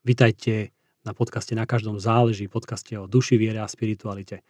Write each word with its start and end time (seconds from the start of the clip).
Vítajte 0.00 0.72
na 1.04 1.12
podcaste 1.12 1.52
Na 1.52 1.68
každom 1.68 2.00
záleží, 2.00 2.48
podcaste 2.48 2.96
o 2.96 3.04
duši, 3.04 3.36
viere 3.36 3.60
a 3.60 3.68
spiritualite. 3.68 4.40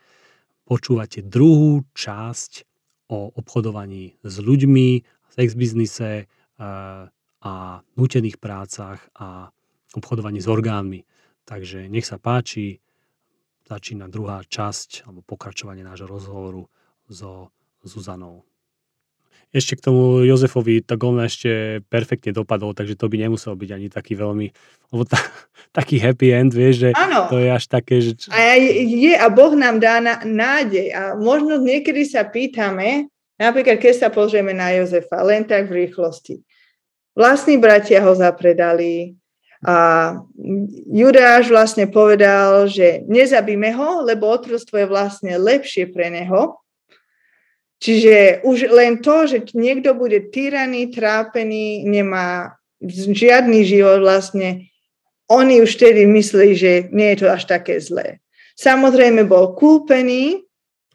Počúvate 0.63 1.27
druhú 1.27 1.83
časť 1.91 2.63
o 3.11 3.35
obchodovaní 3.35 4.15
s 4.23 4.39
ľuďmi, 4.39 4.89
sex 5.35 5.59
biznise 5.59 6.11
eh, 6.23 6.27
a 7.43 7.55
nutených 7.99 8.39
prácach 8.39 9.03
a 9.19 9.51
obchodovaní 9.99 10.39
s 10.39 10.47
orgánmi. 10.47 11.03
Takže 11.43 11.91
nech 11.91 12.07
sa 12.07 12.23
páči, 12.23 12.79
začína 13.67 14.07
druhá 14.07 14.47
časť 14.47 15.11
alebo 15.11 15.27
pokračovanie 15.27 15.83
nášho 15.83 16.07
rozhovoru 16.07 16.71
so 17.11 17.51
Zuzanou 17.83 18.47
ešte 19.51 19.75
k 19.75 19.85
tomu 19.91 20.23
Jozefovi, 20.23 20.83
tak 20.83 21.03
on 21.03 21.19
ešte 21.19 21.83
perfektne 21.91 22.31
dopadol, 22.31 22.71
takže 22.71 22.95
to 22.95 23.11
by 23.11 23.19
nemusel 23.19 23.59
byť 23.59 23.71
ani 23.75 23.89
taký 23.91 24.15
veľmi, 24.15 24.47
lebo 24.95 25.03
ta, 25.03 25.19
taký 25.79 25.99
happy 25.99 26.31
end, 26.31 26.55
vieš, 26.55 26.87
že 26.87 26.91
ano. 26.95 27.27
to 27.27 27.43
je 27.43 27.51
až 27.51 27.65
také, 27.67 27.99
že... 27.99 28.15
A 28.31 28.55
je 28.59 29.15
a 29.19 29.27
Boh 29.27 29.55
nám 29.59 29.83
dá 29.83 29.99
na, 29.99 30.23
nádej 30.23 30.95
a 30.95 31.03
možno 31.19 31.59
niekedy 31.59 32.07
sa 32.07 32.23
pýtame, 32.23 33.11
napríklad 33.43 33.83
keď 33.83 34.07
sa 34.07 34.09
pozrieme 34.09 34.55
na 34.55 34.71
Jozefa, 34.79 35.27
len 35.27 35.43
tak 35.43 35.67
v 35.67 35.87
rýchlosti. 35.87 36.39
Vlastní 37.19 37.59
bratia 37.59 38.07
ho 38.07 38.15
zapredali, 38.15 39.19
a 39.61 40.17
Judáš 40.89 41.53
vlastne 41.53 41.85
povedal, 41.85 42.65
že 42.65 43.05
nezabíme 43.05 43.77
ho, 43.77 44.09
lebo 44.09 44.33
otrstvo 44.33 44.81
je 44.81 44.89
vlastne 44.89 45.37
lepšie 45.37 45.93
pre 45.93 46.09
neho. 46.09 46.57
Čiže 47.81 48.45
už 48.45 48.69
len 48.69 49.01
to, 49.01 49.25
že 49.25 49.57
niekto 49.57 49.97
bude 49.97 50.29
tyraný, 50.29 50.93
trápený, 50.93 51.89
nemá 51.89 52.61
žiadny 52.85 53.65
život 53.65 54.05
vlastne, 54.05 54.69
oni 55.33 55.65
už 55.65 55.81
vtedy 55.81 56.05
mysleli, 56.05 56.53
že 56.53 56.73
nie 56.93 57.17
je 57.17 57.25
to 57.25 57.27
až 57.33 57.49
také 57.49 57.81
zlé. 57.81 58.21
Samozrejme 58.61 59.25
bol 59.25 59.57
kúpený 59.57 60.45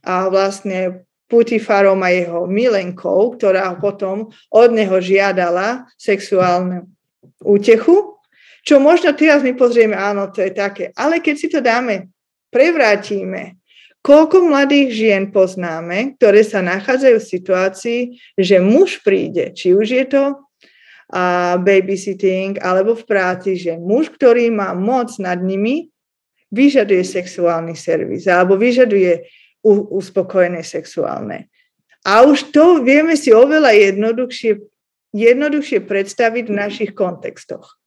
a 0.06 0.30
vlastne 0.30 1.08
Putifarom 1.26 2.06
a 2.06 2.14
jeho 2.14 2.46
milenkou, 2.46 3.34
ktorá 3.34 3.74
potom 3.82 4.30
od 4.54 4.70
neho 4.70 5.02
žiadala 5.02 5.90
sexuálnu 5.98 6.86
útechu, 7.42 8.22
čo 8.62 8.78
možno 8.78 9.10
teraz 9.18 9.42
my 9.42 9.58
pozrieme, 9.58 9.98
áno, 9.98 10.30
to 10.30 10.46
je 10.46 10.54
také. 10.54 10.94
Ale 10.94 11.22
keď 11.26 11.36
si 11.38 11.48
to 11.50 11.66
dáme, 11.66 12.14
prevrátime, 12.54 13.58
Koľko 14.06 14.46
mladých 14.46 14.90
žien 14.94 15.34
poznáme, 15.34 16.14
ktoré 16.22 16.46
sa 16.46 16.62
nachádzajú 16.62 17.18
v 17.18 17.32
situácii, 17.34 18.00
že 18.38 18.62
muž 18.62 19.02
príde, 19.02 19.50
či 19.58 19.74
už 19.74 19.88
je 19.98 20.06
to 20.06 20.46
a 21.10 21.58
babysitting 21.58 22.62
alebo 22.62 22.94
v 22.94 23.02
práci, 23.02 23.58
že 23.58 23.82
muž, 23.82 24.14
ktorý 24.14 24.54
má 24.54 24.78
moc 24.78 25.10
nad 25.18 25.42
nimi, 25.42 25.90
vyžaduje 26.54 27.02
sexuálny 27.02 27.74
servis 27.74 28.30
alebo 28.30 28.54
vyžaduje 28.62 29.26
uspokojené 29.66 30.62
sexuálne. 30.62 31.50
A 32.06 32.22
už 32.22 32.54
to 32.54 32.86
vieme 32.86 33.18
si 33.18 33.34
oveľa 33.34 33.74
jednoduchšie, 33.74 34.62
jednoduchšie 35.18 35.82
predstaviť 35.82 36.46
v 36.46 36.54
našich 36.54 36.92
kontextoch. 36.94 37.82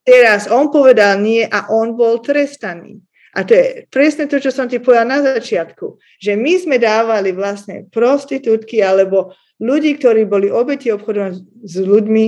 Teraz 0.00 0.48
on 0.48 0.72
povedal 0.72 1.20
nie 1.20 1.44
a 1.44 1.68
on 1.68 1.92
bol 1.92 2.24
trestaný. 2.24 3.04
A 3.32 3.48
to 3.48 3.56
je 3.56 3.88
presne 3.88 4.28
to, 4.28 4.36
čo 4.36 4.52
som 4.52 4.68
ti 4.68 4.76
povedala 4.76 5.16
na 5.16 5.20
začiatku, 5.24 5.96
že 6.20 6.36
my 6.36 6.52
sme 6.60 6.76
dávali 6.76 7.32
vlastne 7.32 7.88
prostitútky 7.88 8.84
alebo 8.84 9.32
ľudí, 9.56 9.96
ktorí 9.96 10.28
boli 10.28 10.52
obeti 10.52 10.92
obchodov 10.92 11.40
s 11.64 11.74
ľuďmi 11.80 12.26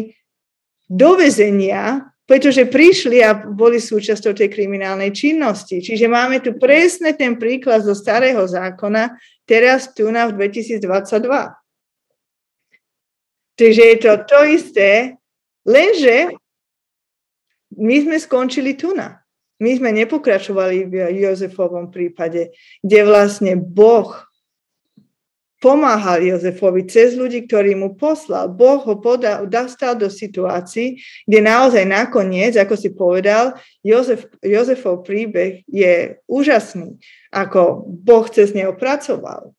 do 0.88 1.10
vezenia, 1.20 2.08
pretože 2.24 2.64
prišli 2.64 3.20
a 3.20 3.36
boli 3.36 3.76
súčasťou 3.76 4.32
tej 4.32 4.48
kriminálnej 4.48 5.12
činnosti. 5.12 5.84
Čiže 5.84 6.08
máme 6.08 6.40
tu 6.40 6.56
presne 6.56 7.12
ten 7.12 7.36
príklad 7.36 7.84
zo 7.84 7.92
starého 7.92 8.40
zákona, 8.48 9.12
teraz 9.44 9.92
tu 9.92 10.08
na 10.08 10.32
v 10.32 10.40
2022. 10.40 10.80
Takže 13.54 13.82
je 13.92 13.96
to 14.00 14.12
to 14.24 14.40
isté, 14.50 15.20
lenže 15.68 16.32
my 17.76 17.96
sme 18.08 18.16
skončili 18.16 18.72
tu 18.72 18.96
na. 18.96 19.23
My 19.62 19.70
sme 19.78 19.94
nepokračovali 19.94 20.90
v 20.90 20.94
Jozefovom 21.14 21.94
prípade, 21.94 22.50
kde 22.82 23.00
vlastne 23.06 23.54
Boh 23.54 24.10
pomáhal 25.64 26.20
Jozefovi 26.20 26.84
cez 26.84 27.16
ľudí, 27.16 27.48
ktorí 27.48 27.72
mu 27.72 27.96
poslal. 27.96 28.52
Boh 28.52 28.84
ho 28.84 29.00
podal, 29.00 29.48
dostal 29.48 29.96
do 29.96 30.12
situácií, 30.12 31.00
kde 31.24 31.40
naozaj 31.40 31.88
nakoniec, 31.88 32.52
ako 32.60 32.76
si 32.76 32.92
povedal, 32.92 33.56
Jozef, 33.80 34.28
Jozefov 34.44 35.08
príbeh 35.08 35.64
je 35.64 36.20
úžasný, 36.28 37.00
ako 37.32 37.88
Boh 37.88 38.28
cez 38.28 38.52
neho 38.52 38.76
pracoval. 38.76 39.56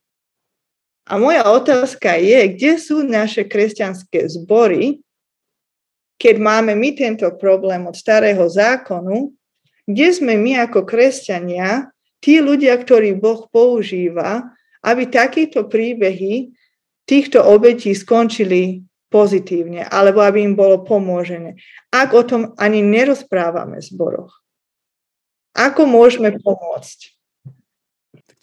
A 1.10 1.18
moja 1.18 1.50
otázka 1.50 2.22
je, 2.22 2.54
kde 2.54 2.72
sú 2.78 3.02
naše 3.02 3.46
kresťanské 3.50 4.30
zbory, 4.30 5.02
keď 6.22 6.36
máme 6.38 6.78
my 6.78 6.94
tento 6.94 7.26
problém 7.34 7.82
od 7.90 7.98
starého 7.98 8.46
zákonu, 8.46 9.34
kde 9.86 10.08
sme 10.14 10.34
my 10.38 10.66
ako 10.66 10.86
kresťania, 10.86 11.94
tí 12.22 12.42
ľudia, 12.42 12.74
ktorí 12.78 13.18
Boh 13.18 13.46
používa, 13.50 14.54
aby 14.82 15.10
takíto 15.10 15.66
príbehy 15.66 16.54
týchto 17.06 17.42
obetí 17.42 17.94
skončili 17.94 18.82
pozitívne, 19.14 19.86
alebo 19.86 20.26
aby 20.26 20.42
im 20.42 20.58
bolo 20.58 20.82
pomôžené. 20.82 21.56
Ak 21.94 22.12
o 22.18 22.26
tom 22.26 22.58
ani 22.58 22.82
nerozprávame 22.82 23.80
v 23.80 23.88
zboroch. 23.88 24.42
Ako 25.56 25.88
môžeme 25.88 26.36
pomôcť? 26.36 27.16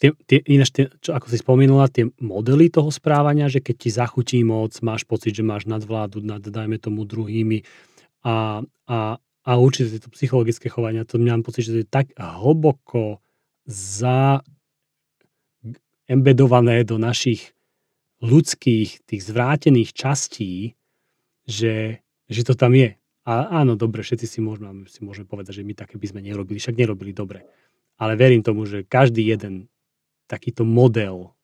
Tie, 0.01 0.09
tie, 0.27 0.39
ináč, 0.49 0.73
tie, 0.73 0.91
čo, 0.99 1.15
ako 1.15 1.31
si 1.31 1.37
spomínala, 1.39 1.87
tie 1.87 2.09
modely 2.19 2.67
toho 2.67 2.91
správania, 2.91 3.47
že 3.47 3.63
keď 3.63 3.75
ti 3.77 3.89
zachutí 3.93 4.41
moc, 4.43 4.75
máš 4.83 5.07
pocit, 5.07 5.31
že 5.31 5.45
máš 5.45 5.63
nadvládu 5.69 6.19
nad, 6.19 6.43
dajme 6.43 6.75
tomu, 6.81 7.07
druhými 7.07 7.63
a, 8.25 8.65
a 8.89 8.97
a 9.43 9.59
určite 9.59 9.99
tieto 9.99 10.09
psychologické 10.15 10.71
chovania, 10.71 11.03
to 11.03 11.19
mám 11.19 11.43
pocit, 11.43 11.67
že 11.67 11.71
to 11.75 11.79
je 11.83 11.87
tak 11.87 12.07
hlboko 12.15 13.19
za 13.67 14.39
embedované 16.07 16.83
do 16.87 16.95
našich 16.95 17.51
ľudských, 18.23 19.03
tých 19.03 19.21
zvrátených 19.27 19.91
častí, 19.91 20.79
že, 21.43 21.99
že 22.31 22.41
to 22.47 22.55
tam 22.55 22.71
je. 22.71 22.95
A 23.23 23.63
áno, 23.63 23.75
dobre, 23.75 24.03
všetci 24.03 24.27
si 24.27 24.39
môžeme, 24.39 24.87
si 24.87 25.03
môžeme 25.03 25.27
povedať, 25.27 25.59
že 25.59 25.67
my 25.67 25.75
také 25.75 25.95
by 25.95 26.07
sme 26.11 26.21
nerobili, 26.23 26.59
však 26.59 26.75
nerobili 26.75 27.11
dobre. 27.15 27.47
Ale 27.99 28.19
verím 28.19 28.43
tomu, 28.43 28.67
že 28.67 28.87
každý 28.87 29.27
jeden 29.27 29.71
takýto 30.27 30.67
model 30.67 31.35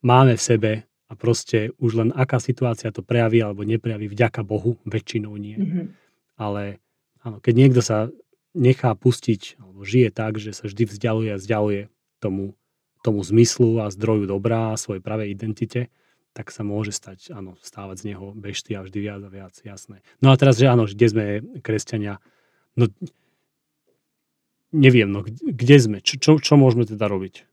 máme 0.00 0.36
v 0.36 0.42
sebe 0.42 0.72
a 1.08 1.12
proste 1.16 1.72
už 1.80 1.90
len 2.00 2.10
aká 2.16 2.40
situácia 2.40 2.92
to 2.92 3.04
prejaví 3.04 3.44
alebo 3.44 3.64
neprejaví, 3.64 4.08
vďaka 4.08 4.40
Bohu, 4.40 4.80
väčšinou 4.88 5.36
nie. 5.36 5.58
Mm-hmm. 5.58 5.86
Ale 6.40 6.80
Áno, 7.20 7.36
keď 7.40 7.54
niekto 7.56 7.80
sa 7.84 8.08
nechá 8.56 8.96
pustiť, 8.96 9.60
alebo 9.60 9.84
žije 9.84 10.10
tak, 10.10 10.40
že 10.40 10.56
sa 10.56 10.66
vždy 10.66 10.88
vzdialuje 10.88 11.30
a 11.36 11.40
vzdialuje 11.40 11.82
tomu, 12.18 12.56
tomu 13.04 13.20
zmyslu 13.22 13.80
a 13.84 13.92
zdroju 13.92 14.26
dobrá 14.26 14.72
a 14.72 14.80
svojej 14.80 15.04
pravej 15.04 15.32
identite, 15.32 15.92
tak 16.32 16.54
sa 16.54 16.62
môže 16.62 16.94
stať, 16.94 17.34
áno, 17.34 17.58
stávať 17.58 18.06
z 18.06 18.14
neho 18.14 18.30
bešty 18.32 18.78
a 18.78 18.86
vždy 18.86 18.98
viac 19.02 19.22
a 19.26 19.30
viac, 19.30 19.54
jasné. 19.66 20.06
No 20.22 20.30
a 20.30 20.38
teraz, 20.38 20.62
že 20.62 20.70
áno, 20.70 20.86
kde 20.86 21.06
sme 21.10 21.24
kresťania, 21.60 22.22
no 22.78 22.86
neviem, 24.70 25.10
no 25.10 25.26
kde 25.26 25.76
sme, 25.82 25.98
čo, 25.98 26.22
čo, 26.22 26.38
čo 26.38 26.54
môžeme 26.54 26.86
teda 26.86 27.10
robiť? 27.10 27.49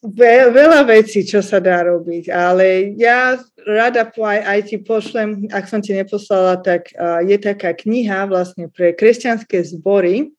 Ve, 0.00 0.48
veľa 0.48 0.88
vecí, 0.88 1.26
čo 1.26 1.44
sa 1.44 1.60
dá 1.60 1.84
robiť, 1.84 2.32
ale 2.32 2.96
ja 2.96 3.36
rada 3.68 4.08
aj, 4.08 4.72
ti 4.72 4.80
pošlem, 4.80 5.50
ak 5.52 5.68
som 5.68 5.84
ti 5.84 5.92
neposlala, 5.92 6.56
tak 6.56 6.88
je 7.26 7.36
taká 7.36 7.76
kniha 7.76 8.24
vlastne 8.24 8.72
pre 8.72 8.96
kresťanské 8.96 9.60
zbory 9.60 10.32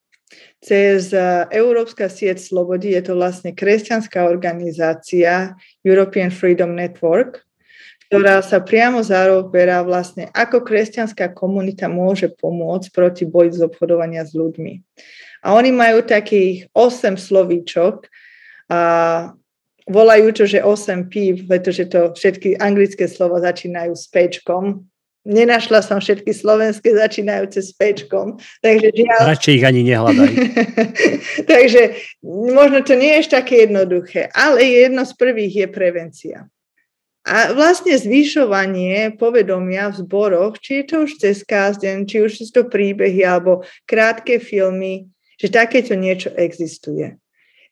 cez 0.64 1.14
Európska 1.54 2.10
sieť 2.10 2.42
slobody, 2.42 2.98
je 2.98 3.06
to 3.06 3.14
vlastne 3.14 3.54
kresťanská 3.54 4.26
organizácia 4.26 5.54
European 5.86 6.34
Freedom 6.34 6.74
Network, 6.74 7.46
ktorá 8.10 8.42
sa 8.42 8.66
priamo 8.66 9.06
zaoberá 9.06 9.86
vlastne, 9.86 10.32
ako 10.34 10.66
kresťanská 10.66 11.38
komunita 11.38 11.86
môže 11.86 12.34
pomôcť 12.34 12.90
proti 12.90 13.24
boji 13.30 13.62
z 13.62 13.68
obchodovania 13.68 14.26
s 14.26 14.34
ľuďmi. 14.34 14.74
A 15.46 15.54
oni 15.54 15.70
majú 15.70 16.02
takých 16.02 16.66
8 16.74 17.14
slovíčok, 17.20 18.10
a 18.72 19.36
volajú 19.92 20.32
to, 20.32 20.44
že 20.48 20.64
8 20.64 21.12
pív, 21.12 21.46
pretože 21.46 21.86
to 21.92 22.16
všetky 22.16 22.58
anglické 22.58 23.06
slova 23.06 23.44
začínajú 23.44 23.94
s 23.94 24.08
pečkom. 24.08 24.88
Nenašla 25.22 25.86
som 25.86 26.02
všetky 26.02 26.34
slovenské 26.34 26.98
začínajúce 26.98 27.62
s 27.62 27.78
pečkom. 27.78 28.42
Takže 28.64 28.90
žiaľ... 28.90 29.38
Radšej 29.38 29.54
ich 29.54 29.66
ani 29.68 29.82
nehľadaj. 29.86 30.32
takže 31.52 31.82
možno 32.26 32.82
to 32.82 32.98
nie 32.98 33.14
je 33.14 33.20
ešte 33.22 33.36
také 33.38 33.70
jednoduché, 33.70 34.34
ale 34.34 34.66
jedno 34.66 35.06
z 35.06 35.14
prvých 35.14 35.54
je 35.54 35.68
prevencia. 35.70 36.38
A 37.22 37.54
vlastne 37.54 37.94
zvyšovanie 37.94 39.14
povedomia 39.14 39.94
v 39.94 40.02
zboroch, 40.02 40.58
či 40.58 40.82
je 40.82 40.84
to 40.90 40.96
už 41.06 41.22
cez 41.22 41.46
kázden, 41.46 42.10
či 42.10 42.26
už 42.26 42.42
sú 42.42 42.46
to 42.50 42.66
príbehy 42.66 43.22
alebo 43.22 43.62
krátke 43.86 44.42
filmy, 44.42 45.06
že 45.38 45.54
takéto 45.54 45.94
niečo 45.94 46.34
existuje. 46.34 47.22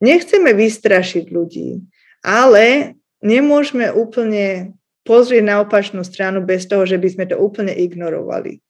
Nechceme 0.06 0.54
vystrašiť 0.54 1.34
ľudí, 1.34 1.82
ale 2.24 2.96
nemôžeme 3.24 3.92
úplne 3.92 4.76
pozrieť 5.08 5.44
na 5.44 5.56
opačnú 5.64 6.06
stranu 6.06 6.44
bez 6.46 6.70
toho, 6.70 6.86
že 6.86 7.00
by 7.00 7.08
sme 7.10 7.26
to 7.26 7.36
úplne 7.40 7.74
ignorovali. 7.74 8.62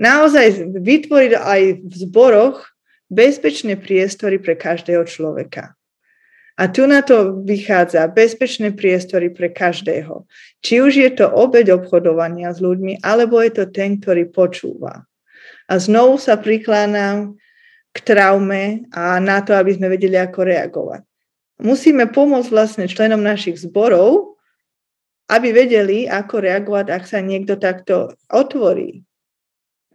Naozaj 0.00 0.72
vytvoriť 0.80 1.32
aj 1.36 1.60
v 1.84 1.92
zboroch 1.92 2.72
bezpečné 3.12 3.76
priestory 3.76 4.40
pre 4.40 4.56
každého 4.56 5.04
človeka. 5.04 5.76
A 6.60 6.68
tu 6.68 6.84
na 6.84 7.00
to 7.00 7.40
vychádza 7.40 8.04
bezpečné 8.12 8.76
priestory 8.76 9.32
pre 9.32 9.48
každého. 9.48 10.28
Či 10.60 10.84
už 10.84 10.92
je 10.92 11.10
to 11.16 11.24
obeď 11.24 11.72
obchodovania 11.80 12.52
s 12.52 12.60
ľuďmi, 12.60 13.00
alebo 13.00 13.40
je 13.40 13.52
to 13.60 13.64
ten, 13.72 13.96
ktorý 13.96 14.28
počúva. 14.28 15.08
A 15.68 15.72
znovu 15.80 16.20
sa 16.20 16.36
prikláňam 16.36 17.40
k 17.96 17.98
traume 18.04 18.84
a 18.92 19.16
na 19.18 19.40
to, 19.40 19.56
aby 19.56 19.72
sme 19.72 19.88
vedeli, 19.88 20.20
ako 20.20 20.40
reagovať. 20.44 21.02
Musíme 21.60 22.08
pomôcť 22.08 22.48
vlastne 22.48 22.86
členom 22.88 23.20
našich 23.20 23.60
zborov, 23.60 24.40
aby 25.30 25.54
vedeli, 25.54 26.10
ako 26.10 26.42
reagovať, 26.42 26.86
ak 26.90 27.04
sa 27.06 27.22
niekto 27.22 27.54
takto 27.60 28.16
otvorí. 28.32 29.06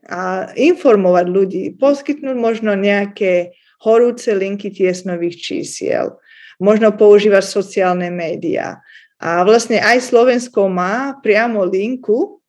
A 0.05 0.53
informovať 0.53 1.25
ľudí, 1.27 1.63
poskytnúť 1.75 2.37
možno 2.37 2.77
nejaké 2.77 3.57
horúce 3.81 4.31
linky 4.31 4.71
tiesnových 4.71 5.41
čísiel, 5.41 6.15
možno 6.61 6.93
používať 6.93 7.43
sociálne 7.43 8.07
médiá. 8.13 8.79
A 9.19 9.41
vlastne 9.43 9.81
aj 9.81 10.05
Slovensko 10.05 10.69
má 10.69 11.17
priamo 11.19 11.65
linku, 11.65 12.39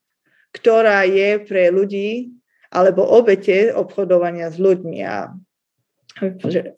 ktorá 0.52 1.08
je 1.08 1.42
pre 1.42 1.72
ľudí 1.72 2.32
alebo 2.68 3.02
obete 3.02 3.72
obchodovania 3.72 4.52
s 4.52 4.60
ľuďmi. 4.60 4.98
A 5.06 5.32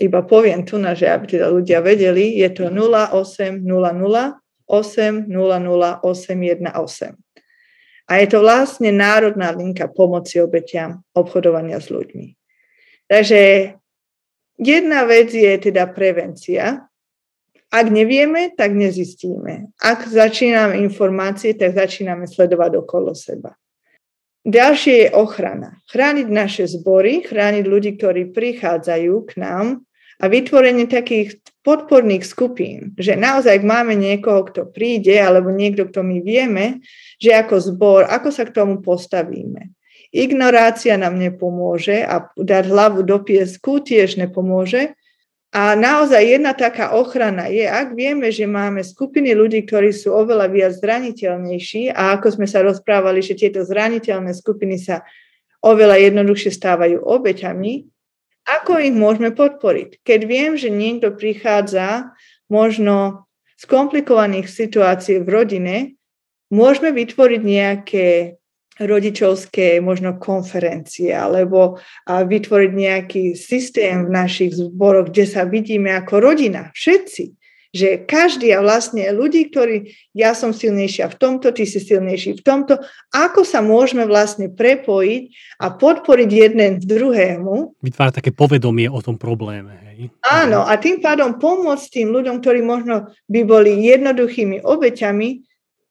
iba 0.02 0.20
poviem 0.26 0.66
tu, 0.66 0.82
že 0.82 1.06
aby 1.06 1.38
teda 1.38 1.46
ľudia 1.50 1.78
vedeli, 1.78 2.42
je 2.42 2.48
to 2.50 2.70
0800 2.74 3.62
800 4.66 6.02
818. 6.02 7.14
A 8.08 8.12
je 8.24 8.26
to 8.26 8.40
vlastne 8.40 8.88
národná 8.88 9.52
linka 9.52 9.84
pomoci 9.88 10.40
obetiam 10.40 11.04
obchodovania 11.12 11.76
s 11.76 11.92
ľuďmi. 11.92 12.26
Takže 13.08 13.40
jedna 14.58 15.00
vec 15.04 15.28
je 15.32 15.52
teda 15.60 15.86
prevencia, 15.92 16.88
ak 17.68 17.86
nevieme, 17.92 18.48
tak 18.56 18.72
nezistíme. 18.72 19.76
Ak 19.76 20.08
začíname 20.08 20.80
informácie, 20.80 21.52
tak 21.52 21.76
začíname 21.76 22.24
sledovať 22.24 22.80
okolo 22.80 23.12
seba. 23.12 23.52
Ďalšie 24.46 24.94
je 25.06 25.08
ochrana. 25.14 25.82
Chrániť 25.90 26.28
naše 26.30 26.64
zbory, 26.70 27.26
chrániť 27.26 27.64
ľudí, 27.66 27.98
ktorí 27.98 28.30
prichádzajú 28.30 29.14
k 29.26 29.32
nám 29.42 29.82
a 30.18 30.24
vytvorenie 30.26 30.90
takých 30.90 31.42
podporných 31.62 32.26
skupín, 32.26 32.94
že 32.98 33.14
naozaj 33.14 33.62
máme 33.62 33.94
niekoho, 33.94 34.46
kto 34.46 34.66
príde, 34.70 35.14
alebo 35.18 35.54
niekto, 35.54 35.86
kto 35.86 36.02
my 36.02 36.18
vieme, 36.22 36.82
že 37.22 37.34
ako 37.34 37.54
zbor, 37.60 38.00
ako 38.08 38.28
sa 38.34 38.46
k 38.46 38.54
tomu 38.54 38.82
postavíme. 38.82 39.74
Ignorácia 40.08 40.96
nám 40.96 41.20
nepomôže 41.20 42.00
a 42.00 42.32
dať 42.32 42.64
hlavu 42.72 43.04
do 43.04 43.20
piesku 43.20 43.84
tiež 43.84 44.16
nepomôže, 44.16 44.96
a 45.48 45.72
naozaj 45.72 46.20
jedna 46.28 46.52
taká 46.52 46.92
ochrana 46.92 47.48
je, 47.48 47.64
ak 47.64 47.96
vieme, 47.96 48.28
že 48.28 48.44
máme 48.44 48.84
skupiny 48.84 49.32
ľudí, 49.32 49.64
ktorí 49.64 49.96
sú 49.96 50.12
oveľa 50.12 50.52
viac 50.52 50.72
zraniteľnejší 50.76 51.88
a 51.96 52.20
ako 52.20 52.36
sme 52.36 52.46
sa 52.46 52.60
rozprávali, 52.60 53.24
že 53.24 53.32
tieto 53.32 53.64
zraniteľné 53.64 54.36
skupiny 54.36 54.76
sa 54.76 55.08
oveľa 55.64 56.04
jednoduchšie 56.04 56.52
stávajú 56.52 57.00
obeťami, 57.00 57.88
ako 58.48 58.80
ich 58.80 58.92
môžeme 58.96 59.32
podporiť? 59.32 60.00
Keď 60.04 60.20
viem, 60.24 60.52
že 60.56 60.72
niekto 60.72 61.12
prichádza 61.12 62.12
možno 62.48 63.28
z 63.60 63.64
komplikovaných 63.68 64.48
situácií 64.48 65.20
v 65.20 65.28
rodine, 65.28 65.76
môžeme 66.48 66.92
vytvoriť 66.92 67.40
nejaké 67.44 68.06
rodičovské 68.78 69.82
možno 69.82 70.16
konferencie 70.22 71.10
alebo 71.10 71.82
vytvoriť 72.06 72.70
nejaký 72.72 73.24
systém 73.34 74.06
v 74.06 74.14
našich 74.14 74.54
zboroch, 74.54 75.10
kde 75.10 75.26
sa 75.26 75.42
vidíme 75.46 75.90
ako 75.94 76.22
rodina, 76.22 76.70
všetci. 76.74 77.34
Že 77.68 78.08
každý 78.08 78.48
a 78.56 78.64
vlastne 78.64 79.12
ľudí, 79.12 79.52
ktorí 79.52 79.92
ja 80.16 80.32
som 80.32 80.56
silnejšia 80.56 81.12
v 81.12 81.18
tomto, 81.20 81.52
ty 81.52 81.68
si 81.68 81.76
silnejší 81.76 82.40
v 82.40 82.42
tomto, 82.42 82.80
ako 83.12 83.44
sa 83.44 83.60
môžeme 83.60 84.08
vlastne 84.08 84.48
prepojiť 84.48 85.22
a 85.60 85.76
podporiť 85.76 86.30
jeden 86.32 86.80
v 86.80 86.84
druhému. 86.88 87.76
Vytvárať 87.84 88.24
také 88.24 88.32
povedomie 88.32 88.88
o 88.88 89.04
tom 89.04 89.20
probléme. 89.20 89.76
Hej? 89.84 90.08
Áno, 90.24 90.64
a 90.64 90.80
tým 90.80 91.04
pádom 91.04 91.36
pomôcť 91.36 91.92
tým 91.92 92.08
ľuďom, 92.08 92.40
ktorí 92.40 92.64
možno 92.64 93.12
by 93.28 93.40
boli 93.44 93.84
jednoduchými 93.84 94.64
obeťami, 94.64 95.44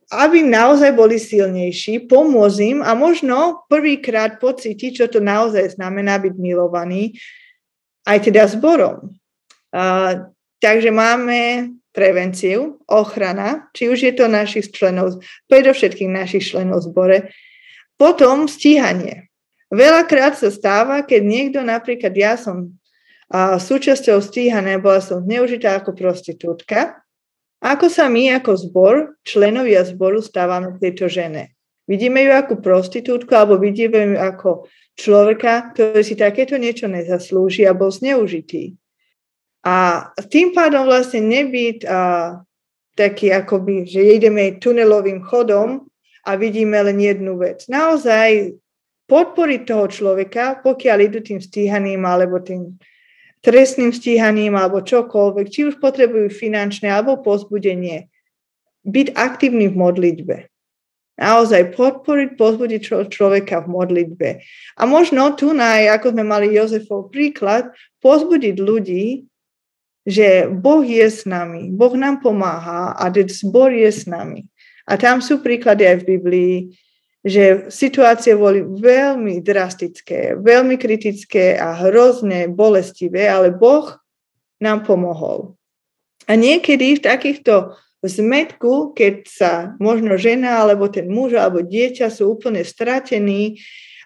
aby 0.08 0.40
naozaj 0.40 0.96
boli 0.96 1.20
silnejší, 1.20 2.08
pomôcť 2.08 2.80
a 2.80 2.96
možno 2.96 3.68
prvýkrát 3.68 4.40
pocítiť, 4.40 4.92
čo 5.04 5.06
to 5.12 5.20
naozaj 5.20 5.76
znamená 5.76 6.16
byť 6.24 6.34
milovaný, 6.40 7.20
aj 8.08 8.32
teda 8.32 8.48
zborom. 8.48 9.20
Uh, 9.76 10.32
takže 10.64 10.96
máme 10.96 11.76
prevenciu, 11.92 12.80
ochrana, 12.88 13.68
či 13.76 13.92
už 13.92 14.00
je 14.00 14.14
to 14.16 14.32
našich 14.32 14.72
členov, 14.72 15.20
predovšetkým 15.52 16.14
našich 16.14 16.56
členov 16.56 16.88
zbore. 16.88 17.36
Potom 18.00 18.48
stíhanie. 18.48 19.28
Veľakrát 19.68 20.40
sa 20.40 20.48
stáva, 20.48 21.04
keď 21.04 21.22
niekto, 21.28 21.60
napríklad 21.60 22.16
ja 22.16 22.40
som 22.40 22.72
uh, 22.72 23.60
súčasťou 23.60 24.24
stíhania, 24.24 24.80
bola 24.80 25.04
som 25.04 25.20
zneužitá 25.20 25.84
ako 25.84 25.92
prostitútka, 25.92 27.04
ako 27.74 27.92
sa 27.92 28.08
my 28.08 28.38
ako 28.38 28.52
zbor, 28.56 28.96
členovia 29.28 29.84
zboru 29.84 30.24
stávame 30.24 30.78
k 30.78 30.90
tejto 30.90 31.12
žene? 31.12 31.58
Vidíme 31.88 32.24
ju 32.24 32.32
ako 32.36 32.60
prostitútku 32.60 33.32
alebo 33.32 33.56
vidíme 33.60 34.14
ju 34.14 34.16
ako 34.20 34.50
človeka, 35.00 35.72
ktorý 35.72 36.04
si 36.04 36.20
takéto 36.20 36.60
niečo 36.60 36.92
nezaslúži 36.92 37.64
a 37.64 37.72
bol 37.72 37.88
zneužitý. 37.88 38.76
A 39.64 40.10
tým 40.28 40.52
pádom 40.52 40.88
vlastne 40.88 41.24
nebyť 41.24 41.88
a, 41.88 41.90
taký 42.98 43.32
akoby, 43.32 43.88
že 43.88 44.02
ideme 44.04 44.58
tunelovým 44.58 45.24
chodom 45.24 45.86
a 46.28 46.36
vidíme 46.36 46.76
len 46.82 47.00
jednu 47.00 47.40
vec. 47.40 47.70
Naozaj 47.72 48.58
podporiť 49.08 49.62
toho 49.64 49.86
človeka, 49.88 50.60
pokiaľ 50.60 50.98
idú 51.08 51.20
tým 51.24 51.40
stíhaným 51.40 52.04
alebo 52.04 52.44
tým 52.44 52.76
trestným 53.42 53.94
stíhaním 53.94 54.58
alebo 54.58 54.82
čokoľvek, 54.82 55.46
či 55.50 55.70
už 55.70 55.78
potrebujú 55.78 56.30
finančné 56.34 56.90
alebo 56.90 57.22
pozbudenie, 57.22 58.10
byť 58.88 59.08
aktívny 59.14 59.68
v 59.72 59.76
modlitbe. 59.76 60.38
Naozaj 61.18 61.74
podporiť, 61.74 62.30
pozbudiť 62.38 62.82
človeka 63.10 63.66
v 63.66 63.68
modlitbe. 63.74 64.30
A 64.78 64.82
možno 64.86 65.34
tu, 65.34 65.50
aj, 65.50 65.98
ako 65.98 66.14
sme 66.14 66.24
mali 66.24 66.54
Jozefov 66.54 67.10
príklad, 67.10 67.74
pozbudiť 68.06 68.56
ľudí, 68.62 69.26
že 70.08 70.46
Boh 70.48 70.86
je 70.86 71.04
s 71.04 71.26
nami, 71.28 71.74
Boh 71.74 71.92
nám 71.98 72.24
pomáha 72.24 72.96
a 72.96 73.06
zbor 73.28 73.74
je 73.74 73.92
s 73.92 74.08
nami. 74.08 74.48
A 74.88 74.96
tam 74.96 75.20
sú 75.20 75.44
príklady 75.44 75.84
aj 75.84 76.06
v 76.06 76.08
Biblii, 76.16 76.56
že 77.26 77.68
situácie 77.74 78.38
boli 78.38 78.62
veľmi 78.64 79.42
drastické, 79.42 80.38
veľmi 80.38 80.78
kritické 80.78 81.58
a 81.58 81.74
hrozne 81.74 82.48
bolestivé, 82.48 83.28
ale 83.28 83.52
Boh 83.52 83.98
nám 84.62 84.86
pomohol. 84.86 85.58
A 86.28 86.36
niekedy 86.36 87.00
v 87.00 87.06
takýchto 87.06 87.78
zmetku, 88.04 88.94
keď 88.94 89.16
sa 89.26 89.52
možno 89.82 90.16
žena 90.20 90.62
alebo 90.62 90.86
ten 90.92 91.10
muž 91.10 91.34
alebo 91.40 91.66
dieťa 91.66 92.14
sú 92.14 92.38
úplne 92.38 92.62
stratení 92.62 93.58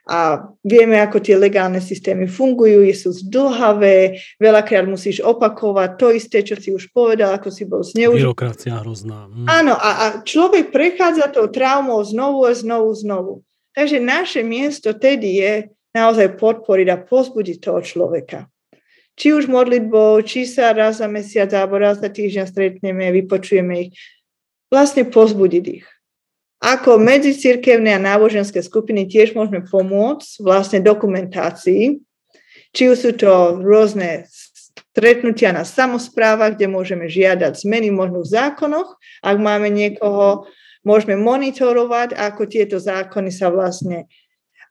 a 0.09 0.49
vieme, 0.65 0.97
ako 0.97 1.21
tie 1.21 1.37
legálne 1.37 1.77
systémy 1.77 2.25
fungujú, 2.25 2.81
sú 2.89 3.13
zdlhavé, 3.13 4.17
veľakrát 4.41 4.89
musíš 4.89 5.21
opakovať 5.21 5.89
to 6.01 6.07
isté, 6.09 6.41
čo 6.41 6.57
si 6.57 6.73
už 6.73 6.89
povedal, 6.89 7.37
ako 7.37 7.53
si 7.53 7.69
bol 7.69 7.85
zneužitý. 7.85 8.25
Byrokracia 8.25 8.81
hrozná. 8.81 9.29
Mm. 9.29 9.45
Áno, 9.45 9.73
a, 9.77 9.89
a 10.01 10.05
človek 10.25 10.73
prechádza 10.73 11.29
tou 11.29 11.45
traumou 11.53 12.01
znovu 12.01 12.49
a 12.49 12.51
znovu, 12.57 12.89
znovu. 12.97 13.33
Takže 13.77 14.01
naše 14.01 14.41
miesto 14.41 14.91
tedy 14.97 15.37
je 15.37 15.53
naozaj 15.93 16.33
podporiť 16.35 16.87
a 16.89 16.97
pozbudiť 16.97 17.57
toho 17.61 17.79
človeka. 17.85 18.49
Či 19.15 19.37
už 19.37 19.45
modlitbou, 19.51 20.23
či 20.25 20.49
sa 20.49 20.73
raz 20.73 20.97
za 20.97 21.05
mesiac 21.05 21.51
alebo 21.53 21.77
raz 21.77 22.01
za 22.01 22.09
týždeň 22.09 22.45
stretneme, 22.47 23.13
vypočujeme 23.21 23.73
ich, 23.85 23.91
vlastne 24.71 25.05
pozbudiť 25.05 25.65
ich. 25.67 25.85
Ako 26.61 27.01
medzicirkevné 27.01 27.97
a 27.97 28.05
náboženské 28.05 28.61
skupiny 28.61 29.09
tiež 29.09 29.33
môžeme 29.33 29.65
pomôcť 29.65 30.45
vlastne 30.45 30.77
dokumentácii, 30.77 31.97
či 32.69 32.83
už 32.85 32.97
sú 33.01 33.11
to 33.17 33.57
rôzne 33.57 34.29
stretnutia 34.29 35.51
na 35.51 35.65
samozprávach, 35.65 36.53
kde 36.53 36.69
môžeme 36.69 37.09
žiadať 37.09 37.65
zmeny 37.65 37.89
možno 37.89 38.21
v 38.21 38.29
zákonoch, 38.29 39.01
ak 39.25 39.37
máme 39.41 39.73
niekoho, 39.73 40.45
môžeme 40.85 41.17
monitorovať, 41.17 42.13
ako 42.13 42.45
tieto 42.45 42.77
zákony 42.77 43.33
sa 43.33 43.49
vlastne 43.49 44.05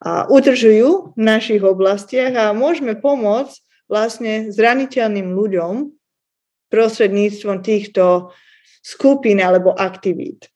udržujú 0.07 1.13
v 1.13 1.21
našich 1.21 1.61
oblastiach 1.61 2.33
a 2.33 2.55
môžeme 2.55 2.97
pomôcť 2.97 3.55
vlastne 3.91 4.49
zraniteľným 4.49 5.35
ľuďom 5.35 5.91
prostredníctvom 6.71 7.59
týchto 7.59 8.31
skupín 8.79 9.43
alebo 9.43 9.75
aktivít. 9.75 10.47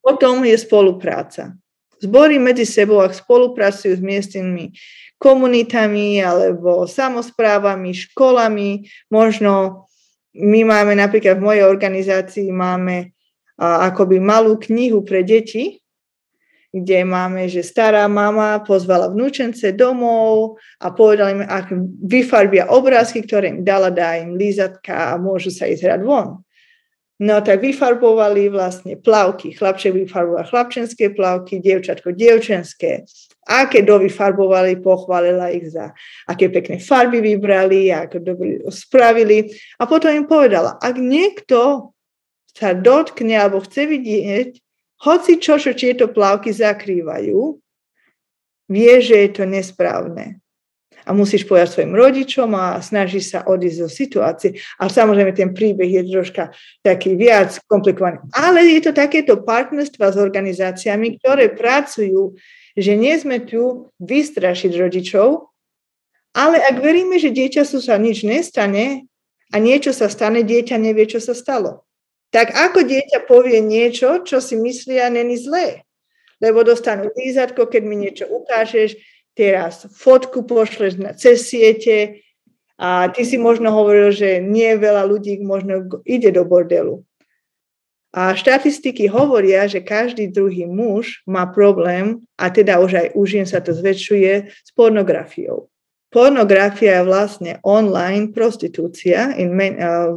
Potom 0.00 0.44
je 0.44 0.56
spolupráca. 0.56 1.54
Zbory 2.00 2.40
medzi 2.40 2.64
sebou, 2.64 3.04
ak 3.04 3.12
spolupracujú 3.12 3.92
s 3.92 4.02
miestnymi 4.02 4.72
komunitami 5.20 6.24
alebo 6.24 6.88
samozprávami, 6.88 7.92
školami, 7.92 8.88
možno 9.12 9.84
my 10.32 10.64
máme 10.64 10.96
napríklad 10.96 11.36
v 11.36 11.44
mojej 11.44 11.64
organizácii 11.68 12.48
máme 12.48 13.12
akoby 13.60 14.16
malú 14.16 14.56
knihu 14.56 15.04
pre 15.04 15.20
deti, 15.20 15.84
kde 16.70 17.02
máme, 17.02 17.50
že 17.50 17.66
stará 17.66 18.06
mama 18.06 18.62
pozvala 18.62 19.10
vnúčence 19.10 19.74
domov 19.74 20.56
a 20.78 20.94
povedala 20.94 21.34
im, 21.34 21.42
ak 21.42 21.74
vyfarbia 22.06 22.70
obrázky, 22.70 23.26
ktoré 23.26 23.52
im 23.52 23.60
dala, 23.66 23.90
dá 23.90 24.16
im 24.16 24.38
lízatka 24.38 25.12
a 25.12 25.18
môžu 25.18 25.50
sa 25.50 25.66
ísť 25.66 25.82
hrať 25.84 26.00
von. 26.06 26.46
No 27.20 27.44
tak 27.44 27.60
vyfarbovali 27.60 28.48
vlastne 28.48 28.96
plavky. 28.96 29.52
Chlapček 29.52 29.92
vyfarboval 29.92 30.48
chlapčenské 30.48 31.12
plavky, 31.12 31.60
dievčatko 31.60 32.16
dievčenské. 32.16 33.04
A 33.44 33.68
keď 33.68 33.92
dovyfarbovali, 33.92 34.80
pochválila 34.80 35.52
ich 35.52 35.68
za 35.68 35.92
aké 36.24 36.48
pekné 36.48 36.80
farby 36.80 37.20
vybrali, 37.20 37.92
ako 37.92 38.24
dobre 38.24 38.64
spravili. 38.72 39.52
A 39.76 39.84
potom 39.84 40.16
im 40.16 40.24
povedala, 40.24 40.80
ak 40.80 40.96
niekto 40.96 41.92
sa 42.56 42.72
dotkne 42.72 43.36
alebo 43.36 43.60
chce 43.60 43.84
vidieť, 43.84 44.50
hoci 45.04 45.36
čo, 45.36 45.60
čo 45.60 45.76
tieto 45.76 46.08
plavky 46.08 46.56
zakrývajú, 46.56 47.36
vie, 48.72 48.94
že 49.04 49.28
je 49.28 49.30
to 49.36 49.44
nesprávne 49.44 50.40
a 51.04 51.10
musíš 51.16 51.48
povedať 51.48 51.68
svojim 51.72 51.94
rodičom 51.96 52.50
a 52.56 52.80
snažíš 52.80 53.32
sa 53.36 53.46
odísť 53.46 53.78
zo 53.80 53.88
situácie. 53.88 54.50
Ale 54.76 54.90
samozrejme 54.92 55.32
ten 55.32 55.50
príbeh 55.52 55.88
je 55.88 56.02
troška 56.08 56.52
taký 56.84 57.16
viac 57.16 57.56
komplikovaný. 57.68 58.20
Ale 58.32 58.64
je 58.66 58.80
to 58.84 58.92
takéto 58.92 59.40
partnerstva 59.40 60.12
s 60.12 60.16
organizáciami, 60.20 61.20
ktoré 61.20 61.52
pracujú, 61.52 62.36
že 62.76 62.92
nie 62.94 63.14
sme 63.18 63.42
tu 63.42 63.90
vystrašiť 63.98 64.72
rodičov, 64.76 65.50
ale 66.30 66.62
ak 66.62 66.78
veríme, 66.78 67.18
že 67.18 67.34
dieťa 67.34 67.66
sa 67.66 67.98
nič 67.98 68.22
nestane 68.22 69.10
a 69.50 69.56
niečo 69.58 69.90
sa 69.90 70.06
stane, 70.06 70.46
dieťa 70.46 70.78
nevie, 70.78 71.10
čo 71.10 71.18
sa 71.18 71.34
stalo. 71.34 71.82
Tak 72.30 72.54
ako 72.54 72.86
dieťa 72.86 73.26
povie 73.26 73.58
niečo, 73.58 74.22
čo 74.22 74.38
si 74.38 74.54
myslia, 74.54 75.10
není 75.10 75.34
zlé. 75.34 75.82
Lebo 76.38 76.62
dostanú 76.62 77.10
lízatko, 77.18 77.66
keď 77.66 77.82
mi 77.82 77.98
niečo 77.98 78.30
ukážeš, 78.30 78.94
teraz 79.40 79.88
fotku 79.88 80.44
pošleš 80.44 81.00
na, 81.00 81.16
cez 81.16 81.48
siete 81.48 82.20
a 82.76 83.08
ty 83.08 83.24
si 83.24 83.40
možno 83.40 83.72
hovoril, 83.72 84.12
že 84.12 84.44
nie 84.44 84.76
veľa 84.76 85.08
ľudí 85.08 85.40
možno 85.40 85.88
ide 86.04 86.28
do 86.28 86.44
bordelu. 86.44 87.00
A 88.10 88.34
štatistiky 88.34 89.06
hovoria, 89.06 89.70
že 89.70 89.80
každý 89.80 90.28
druhý 90.28 90.66
muž 90.66 91.22
má 91.24 91.46
problém, 91.48 92.20
a 92.34 92.50
teda 92.50 92.82
už 92.82 92.92
aj 92.98 93.08
u 93.14 93.22
žien 93.24 93.46
sa 93.46 93.62
to 93.62 93.70
zväčšuje, 93.70 94.50
s 94.50 94.70
pornografiou. 94.74 95.70
Pornografia 96.10 97.00
je 97.00 97.06
vlastne 97.06 97.52
online 97.62 98.34
prostitúcia 98.34 99.30
in 99.38 99.54
men, 99.54 99.78
uh, 99.78 100.10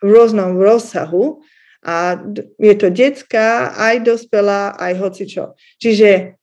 v 0.00 0.08
rôznom 0.08 0.56
rozsahu 0.56 1.44
a 1.84 2.16
je 2.56 2.74
to 2.80 2.88
detská, 2.88 3.76
aj 3.76 4.08
dospelá, 4.08 4.72
aj 4.80 4.92
hocičo. 4.96 5.52
Čiže 5.78 6.40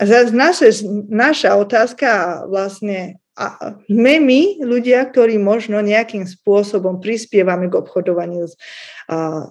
zase 0.00 0.32
naše, 0.34 0.68
naša 1.10 1.56
otázka 1.58 2.42
vlastne, 2.50 3.18
a 3.34 3.78
sme 3.90 4.22
my 4.22 4.62
ľudia, 4.62 5.02
ktorí 5.10 5.42
možno 5.42 5.82
nejakým 5.82 6.22
spôsobom 6.22 7.02
prispievame 7.02 7.66
k 7.66 7.78
obchodovaniu 7.78 8.46
s, 8.46 8.54
a, 9.10 9.50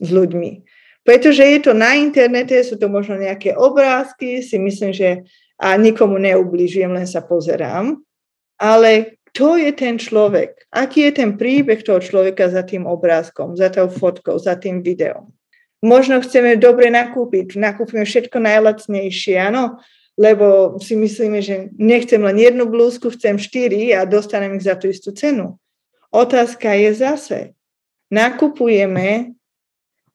s 0.00 0.08
ľuďmi. 0.12 0.64
Pretože 1.04 1.44
je 1.44 1.60
to 1.60 1.72
na 1.76 1.96
internete, 2.00 2.56
sú 2.64 2.80
to 2.80 2.88
možno 2.88 3.20
nejaké 3.20 3.52
obrázky, 3.52 4.40
si 4.40 4.56
myslím, 4.56 4.92
že 4.92 5.24
a 5.60 5.76
nikomu 5.76 6.18
neubližujem, 6.18 6.90
len 6.90 7.06
sa 7.06 7.22
pozerám. 7.22 8.00
Ale 8.58 9.20
kto 9.30 9.58
je 9.58 9.70
ten 9.74 9.98
človek? 9.98 10.66
Aký 10.70 11.10
je 11.10 11.12
ten 11.22 11.34
príbeh 11.34 11.82
toho 11.82 11.98
človeka 11.98 12.50
za 12.50 12.62
tým 12.62 12.86
obrázkom, 12.86 13.58
za 13.58 13.70
tou 13.70 13.90
fotkou, 13.90 14.38
za 14.38 14.54
tým 14.54 14.82
videom? 14.82 15.30
Možno 15.84 16.24
chceme 16.24 16.56
dobre 16.56 16.88
nakúpiť, 16.88 17.60
nakúpime 17.60 18.08
všetko 18.08 18.40
najlacnejšie, 18.40 19.36
áno, 19.36 19.84
lebo 20.16 20.78
si 20.80 20.96
myslíme, 20.96 21.44
že 21.44 21.68
nechcem 21.76 22.24
len 22.24 22.40
jednu 22.40 22.64
blúzku, 22.64 23.12
chcem 23.12 23.36
štyri 23.36 23.92
a 23.92 24.08
dostanem 24.08 24.56
ich 24.56 24.64
za 24.64 24.80
tú 24.80 24.88
istú 24.88 25.12
cenu. 25.12 25.60
Otázka 26.08 26.72
je 26.72 26.90
zase, 26.96 27.38
nakupujeme 28.08 29.36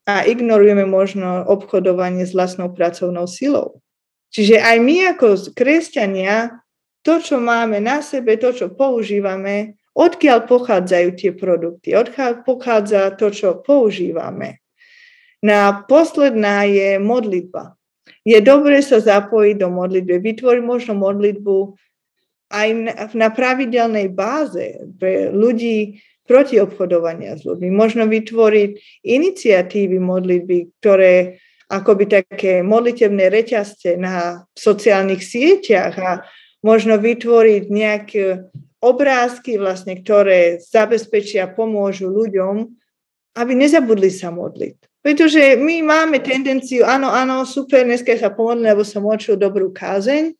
a 0.08 0.26
ignorujeme 0.26 0.88
možno 0.90 1.46
obchodovanie 1.46 2.26
s 2.26 2.34
vlastnou 2.34 2.72
pracovnou 2.74 3.30
silou. 3.30 3.78
Čiže 4.34 4.58
aj 4.58 4.76
my 4.82 4.96
ako 5.14 5.54
kresťania, 5.54 6.64
to, 7.06 7.22
čo 7.22 7.38
máme 7.38 7.78
na 7.78 8.02
sebe, 8.02 8.34
to, 8.40 8.50
čo 8.50 8.72
používame, 8.74 9.78
odkiaľ 9.94 10.48
pochádzajú 10.48 11.08
tie 11.14 11.30
produkty, 11.36 11.92
odkiaľ 11.94 12.42
pochádza 12.46 13.12
to, 13.14 13.28
čo 13.28 13.60
používame. 13.60 14.59
Na 15.40 15.84
posledná 15.88 16.68
je 16.68 17.00
modlitba. 17.00 17.76
Je 18.24 18.36
dobré 18.44 18.84
sa 18.84 19.00
zapojiť 19.00 19.56
do 19.56 19.72
modlitby, 19.72 20.20
vytvoriť 20.20 20.62
možno 20.64 20.92
modlitbu 21.00 21.56
aj 22.50 22.68
na 23.16 23.28
pravidelnej 23.32 24.12
báze 24.12 24.84
pre 25.00 25.32
ľudí 25.32 26.02
proti 26.28 26.60
obchodovania 26.60 27.38
s 27.38 27.46
ľuďmi. 27.46 27.70
Možno 27.72 28.04
vytvoriť 28.10 29.02
iniciatívy 29.06 29.96
modlitby, 29.98 30.58
ktoré 30.78 31.40
akoby 31.70 32.04
také 32.10 32.52
modlitebné 32.66 33.30
reťazce 33.30 33.94
na 33.94 34.42
sociálnych 34.52 35.22
sieťach 35.22 35.94
a 36.02 36.12
možno 36.66 36.98
vytvoriť 36.98 37.62
nejaké 37.70 38.50
obrázky, 38.82 39.56
vlastne, 39.56 39.94
ktoré 40.02 40.58
zabezpečia, 40.58 41.46
pomôžu 41.54 42.10
ľuďom, 42.10 42.66
aby 43.38 43.52
nezabudli 43.54 44.10
sa 44.10 44.34
modliť. 44.34 44.89
Pretože 45.00 45.56
my 45.56 45.80
máme 45.80 46.20
tendenciu, 46.20 46.84
áno, 46.84 47.08
áno, 47.08 47.48
super, 47.48 47.88
dneska 47.88 48.12
sa 48.20 48.28
pomodlím, 48.28 48.76
lebo 48.76 48.84
som 48.84 49.08
očil 49.08 49.40
dobrú 49.40 49.72
kázeň 49.72 50.36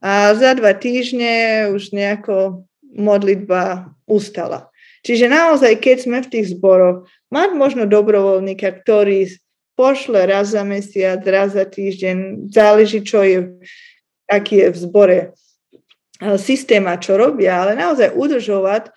a 0.00 0.32
za 0.32 0.56
dva 0.56 0.72
týždne 0.72 1.68
už 1.68 1.92
nejako 1.92 2.64
modlitba 2.80 3.92
ustala. 4.08 4.72
Čiže 5.04 5.28
naozaj, 5.28 5.84
keď 5.84 5.96
sme 6.00 6.18
v 6.24 6.30
tých 6.32 6.56
zboroch, 6.56 7.04
mať 7.28 7.50
možno 7.52 7.84
dobrovoľníka, 7.84 8.72
ktorý 8.80 9.28
pošle 9.76 10.24
raz 10.24 10.56
za 10.56 10.64
mesiac, 10.64 11.20
raz 11.28 11.52
za 11.52 11.68
týždeň, 11.68 12.48
záleží, 12.48 13.04
čo 13.04 13.20
je, 13.20 13.52
aký 14.32 14.64
je 14.64 14.68
v 14.72 14.78
zbore 14.80 15.18
systém 16.40 16.80
a 16.88 16.96
čo 16.96 17.20
robia, 17.20 17.60
ale 17.60 17.76
naozaj 17.76 18.16
udržovať 18.16 18.88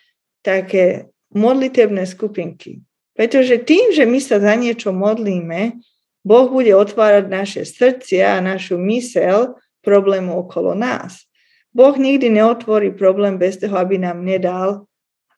také 0.45 1.11
modlitebné 1.35 2.07
skupinky. 2.07 2.86
Pretože 3.17 3.57
tým, 3.65 3.97
že 3.97 4.05
my 4.05 4.21
sa 4.21 4.37
za 4.37 4.53
niečo 4.53 4.93
modlíme, 4.93 5.81
Boh 6.21 6.47
bude 6.53 6.69
otvárať 6.77 7.25
naše 7.25 7.61
srdcia 7.65 8.37
a 8.37 8.45
našu 8.45 8.77
mysel 8.77 9.57
problému 9.81 10.37
okolo 10.37 10.77
nás. 10.77 11.25
Boh 11.73 11.97
nikdy 11.97 12.29
neotvorí 12.29 12.93
problém 12.93 13.41
bez 13.41 13.57
toho, 13.57 13.73
aby 13.73 13.97
nám 13.97 14.21
nedal 14.21 14.85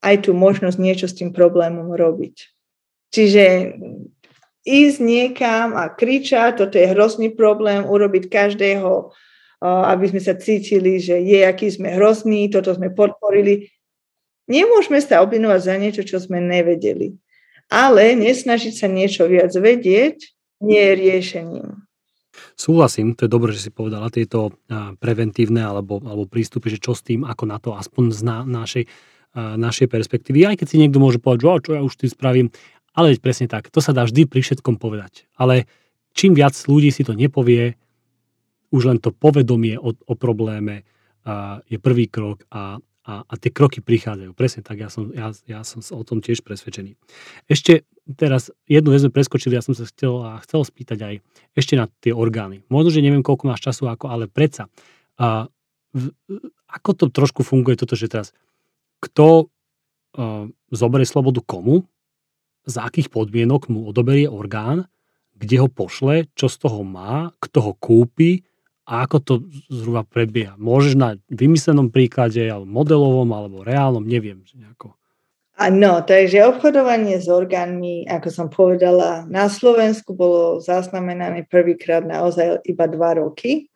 aj 0.03 0.27
tú 0.27 0.35
možnosť 0.35 0.75
niečo 0.75 1.07
s 1.07 1.15
tým 1.15 1.31
problémom 1.31 1.95
robiť. 1.95 2.35
Čiže 3.15 3.75
ísť 4.67 4.97
niekam 4.99 5.71
a 5.79 5.87
kričať, 5.87 6.59
toto 6.59 6.75
je 6.75 6.91
hrozný 6.91 7.31
problém, 7.31 7.87
urobiť 7.87 8.27
každého, 8.27 9.15
aby 9.63 10.05
sme 10.11 10.19
sa 10.19 10.35
cítili, 10.35 10.99
že 10.99 11.15
je, 11.19 11.47
aký 11.47 11.71
sme 11.71 11.95
hrozní, 11.95 12.51
toto 12.51 12.75
sme 12.75 12.91
podporili. 12.91 13.71
Nemôžeme 14.51 14.99
sa 14.99 15.23
obvinovať 15.23 15.59
za 15.63 15.75
niečo, 15.79 16.03
čo 16.03 16.19
sme 16.19 16.43
nevedeli 16.43 17.15
ale 17.69 18.17
nesnažiť 18.17 18.73
sa 18.73 18.87
niečo 18.89 19.29
viac 19.29 19.53
vedieť 19.53 20.33
nie 20.59 20.81
je 20.81 20.93
riešením. 20.97 21.67
Súhlasím, 22.59 23.15
to 23.15 23.25
je 23.25 23.31
dobré, 23.31 23.55
že 23.55 23.69
si 23.69 23.71
povedala 23.71 24.11
tieto 24.11 24.51
preventívne 24.99 25.63
alebo, 25.63 26.03
alebo 26.03 26.27
prístupy, 26.27 26.75
že 26.75 26.83
čo 26.83 26.91
s 26.91 27.05
tým, 27.05 27.23
ako 27.23 27.43
na 27.47 27.57
to 27.61 27.71
aspoň 27.71 28.03
z 28.11 28.21
na, 28.27 28.37
našej, 28.43 28.83
našej 29.35 29.87
perspektívy. 29.87 30.43
Aj 30.43 30.59
keď 30.59 30.67
si 30.67 30.79
niekto 30.79 30.99
môže 30.99 31.23
povedať, 31.23 31.47
že 31.47 31.63
čo 31.63 31.71
ja 31.77 31.81
už 31.83 31.95
tým 31.95 32.11
spravím, 32.11 32.47
ale 32.91 33.15
presne 33.15 33.47
tak, 33.47 33.71
to 33.71 33.79
sa 33.79 33.95
dá 33.95 34.03
vždy 34.03 34.27
pri 34.27 34.43
všetkom 34.43 34.75
povedať. 34.75 35.31
Ale 35.39 35.71
čím 36.11 36.35
viac 36.35 36.57
ľudí 36.67 36.91
si 36.91 37.07
to 37.07 37.15
nepovie, 37.15 37.79
už 38.75 38.81
len 38.91 38.99
to 38.99 39.15
povedomie 39.15 39.79
o, 39.79 39.95
o 39.95 40.13
probléme 40.19 40.83
je 41.67 41.77
prvý 41.79 42.11
krok 42.11 42.43
a, 42.51 42.81
a, 43.09 43.25
a 43.25 43.33
tie 43.41 43.49
kroky 43.49 43.81
prichádzajú. 43.81 44.37
Presne 44.37 44.61
tak, 44.61 44.77
ja 44.77 44.89
som, 44.93 45.09
ja, 45.09 45.33
ja 45.49 45.65
som 45.65 45.81
o 45.81 46.03
tom 46.05 46.21
tiež 46.21 46.45
presvedčený. 46.45 46.93
Ešte 47.49 47.89
teraz 48.13 48.53
jednu 48.69 48.93
vec 48.93 49.01
sme 49.01 49.09
preskočili, 49.09 49.57
ja 49.57 49.65
som 49.65 49.73
sa 49.73 49.89
chcel, 49.89 50.13
a 50.21 50.37
chcel 50.45 50.61
spýtať 50.61 50.99
aj 51.01 51.15
ešte 51.57 51.73
na 51.73 51.89
tie 52.05 52.13
orgány. 52.13 52.61
Možno, 52.69 52.93
že 52.93 53.01
neviem, 53.01 53.25
koľko 53.25 53.49
máš 53.49 53.65
času, 53.65 53.89
ako, 53.89 54.13
ale 54.13 54.29
predsa. 54.29 54.69
A, 55.17 55.49
v, 55.89 56.13
ako 56.69 56.89
to 56.93 57.05
trošku 57.09 57.41
funguje 57.41 57.73
toto, 57.73 57.97
že 57.97 58.05
teraz 58.05 58.29
kto 59.01 59.49
uh, 59.49 60.45
zoberie 60.69 61.07
slobodu 61.07 61.41
komu, 61.41 61.87
za 62.69 62.85
akých 62.85 63.09
podmienok 63.09 63.71
mu 63.73 63.89
odoberie 63.89 64.29
orgán, 64.29 64.85
kde 65.39 65.55
ho 65.63 65.71
pošle, 65.71 66.29
čo 66.37 66.51
z 66.51 66.55
toho 66.61 66.85
má, 66.85 67.33
kto 67.41 67.57
ho 67.63 67.73
kúpi 67.73 68.45
a 68.89 69.05
ako 69.05 69.17
to 69.21 69.33
zhruba 69.69 70.01
prebieha. 70.01 70.57
Môžeš 70.57 70.97
na 70.97 71.13
vymyslenom 71.29 71.93
príklade, 71.93 72.41
alebo 72.49 72.65
modelovom, 72.65 73.29
alebo 73.29 73.61
reálnom, 73.61 74.01
neviem. 74.01 74.41
Nejako. 74.57 74.97
Áno, 75.59 76.01
takže 76.01 76.49
obchodovanie 76.49 77.21
s 77.21 77.29
orgánmi, 77.29 78.09
ako 78.09 78.29
som 78.33 78.47
povedala, 78.49 79.29
na 79.29 79.45
Slovensku 79.45 80.17
bolo 80.17 80.57
zaznamenané 80.57 81.45
prvýkrát 81.45 82.01
naozaj 82.01 82.65
iba 82.65 82.89
dva 82.89 83.21
roky, 83.21 83.69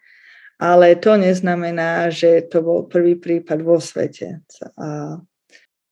ale 0.57 0.97
to 0.97 1.13
neznamená, 1.19 2.09
že 2.09 2.49
to 2.49 2.65
bol 2.65 2.87
prvý 2.89 3.19
prípad 3.19 3.59
vo 3.61 3.77
svete. 3.77 4.41
A 4.79 5.19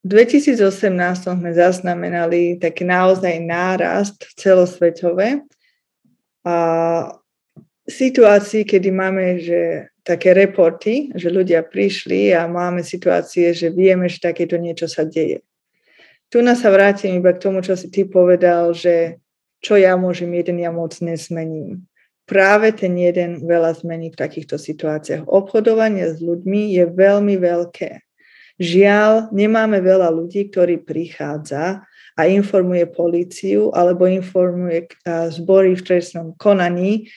v 0.02 0.06
2018 0.08 0.58
sme 1.30 1.52
zaznamenali 1.54 2.58
taký 2.58 2.90
naozaj 2.90 3.38
nárast 3.44 4.34
celosvetové 4.34 5.46
a 6.42 6.58
situácii, 7.92 8.64
kedy 8.64 8.90
máme 8.90 9.44
že 9.44 9.92
také 10.02 10.34
reporty, 10.34 11.12
že 11.14 11.30
ľudia 11.30 11.62
prišli 11.62 12.34
a 12.34 12.48
máme 12.48 12.82
situácie, 12.82 13.54
že 13.54 13.70
vieme, 13.70 14.10
že 14.10 14.24
takéto 14.24 14.58
niečo 14.58 14.90
sa 14.90 15.04
deje 15.04 15.44
tu 16.32 16.40
nás 16.40 16.64
sa 16.64 16.72
vrátim 16.72 17.20
iba 17.20 17.36
k 17.36 17.44
tomu, 17.44 17.60
čo 17.60 17.76
si 17.76 17.92
ty 17.92 18.08
povedal, 18.08 18.72
že 18.72 19.20
čo 19.60 19.76
ja 19.76 20.00
môžem 20.00 20.32
jeden, 20.32 20.64
ja 20.64 20.72
moc 20.72 20.96
nesmením. 21.04 21.84
Práve 22.24 22.72
ten 22.72 22.96
jeden 22.96 23.44
veľa 23.44 23.76
zmení 23.84 24.16
v 24.16 24.20
takýchto 24.24 24.56
situáciách. 24.56 25.28
Obchodovanie 25.28 26.08
s 26.08 26.24
ľuďmi 26.24 26.72
je 26.80 26.88
veľmi 26.88 27.36
veľké. 27.36 28.00
Žiaľ, 28.56 29.36
nemáme 29.36 29.84
veľa 29.84 30.08
ľudí, 30.08 30.48
ktorí 30.48 30.88
prichádza 30.88 31.84
a 32.16 32.22
informuje 32.24 32.88
políciu 32.88 33.76
alebo 33.76 34.08
informuje 34.08 34.88
zbory 35.36 35.76
v 35.76 35.84
trestnom 35.84 36.32
konaní. 36.40 37.12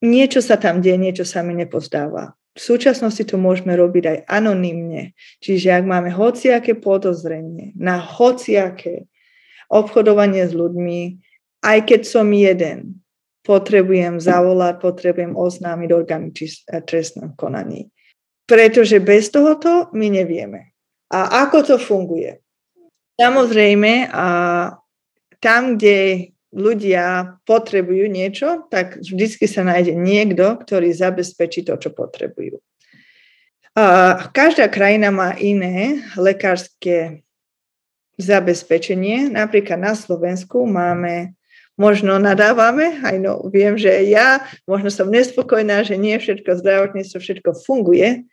Niečo 0.00 0.40
sa 0.40 0.56
tam 0.56 0.80
deje, 0.80 0.96
niečo 0.96 1.28
sa 1.28 1.44
mi 1.44 1.52
nepozdáva. 1.52 2.32
V 2.56 2.60
súčasnosti 2.60 3.22
to 3.22 3.36
môžeme 3.36 3.76
robiť 3.76 4.04
aj 4.04 4.18
anonymne. 4.26 5.12
Čiže 5.44 5.76
ak 5.76 5.84
máme 5.86 6.10
hociaké 6.10 6.74
podozrenie 6.74 7.76
na 7.76 8.00
hociaké 8.00 9.06
obchodovanie 9.70 10.48
s 10.48 10.52
ľuďmi, 10.56 11.00
aj 11.62 11.78
keď 11.86 12.00
som 12.08 12.26
jeden, 12.32 13.00
potrebujem 13.44 14.18
zavolať, 14.18 14.82
potrebujem 14.82 15.36
oznámiť 15.36 15.88
orgány 15.94 16.28
trestnom 16.84 17.36
konaní. 17.36 17.88
Pretože 18.48 18.98
bez 18.98 19.30
tohoto 19.30 19.92
my 19.94 20.10
nevieme. 20.10 20.74
A 21.14 21.46
ako 21.46 21.58
to 21.62 21.76
funguje? 21.78 22.42
Samozrejme, 23.14 24.10
a 24.10 24.26
tam, 25.38 25.76
kde 25.76 26.30
ľudia 26.50 27.38
potrebujú 27.46 28.10
niečo, 28.10 28.66
tak 28.70 28.98
vždy 28.98 29.46
sa 29.46 29.62
nájde 29.62 29.94
niekto, 29.94 30.58
ktorý 30.58 30.90
zabezpečí 30.90 31.62
to, 31.62 31.78
čo 31.78 31.94
potrebujú. 31.94 32.58
Každá 34.34 34.66
krajina 34.66 35.14
má 35.14 35.38
iné 35.38 36.02
lekárske 36.18 37.22
zabezpečenie. 38.18 39.30
Napríklad 39.30 39.78
na 39.78 39.94
Slovensku 39.94 40.66
máme, 40.66 41.32
možno 41.78 42.20
nadávame, 42.20 43.00
aj 43.00 43.16
no, 43.22 43.46
viem, 43.48 43.78
že 43.80 44.04
ja 44.10 44.44
možno 44.68 44.92
som 44.92 45.08
nespokojná, 45.08 45.80
že 45.86 45.96
nie 45.96 46.18
všetko 46.20 46.60
zdravotníctvo, 46.60 47.16
všetko 47.16 47.50
funguje, 47.64 48.28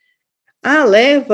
ale 0.60 1.24
v, 1.24 1.30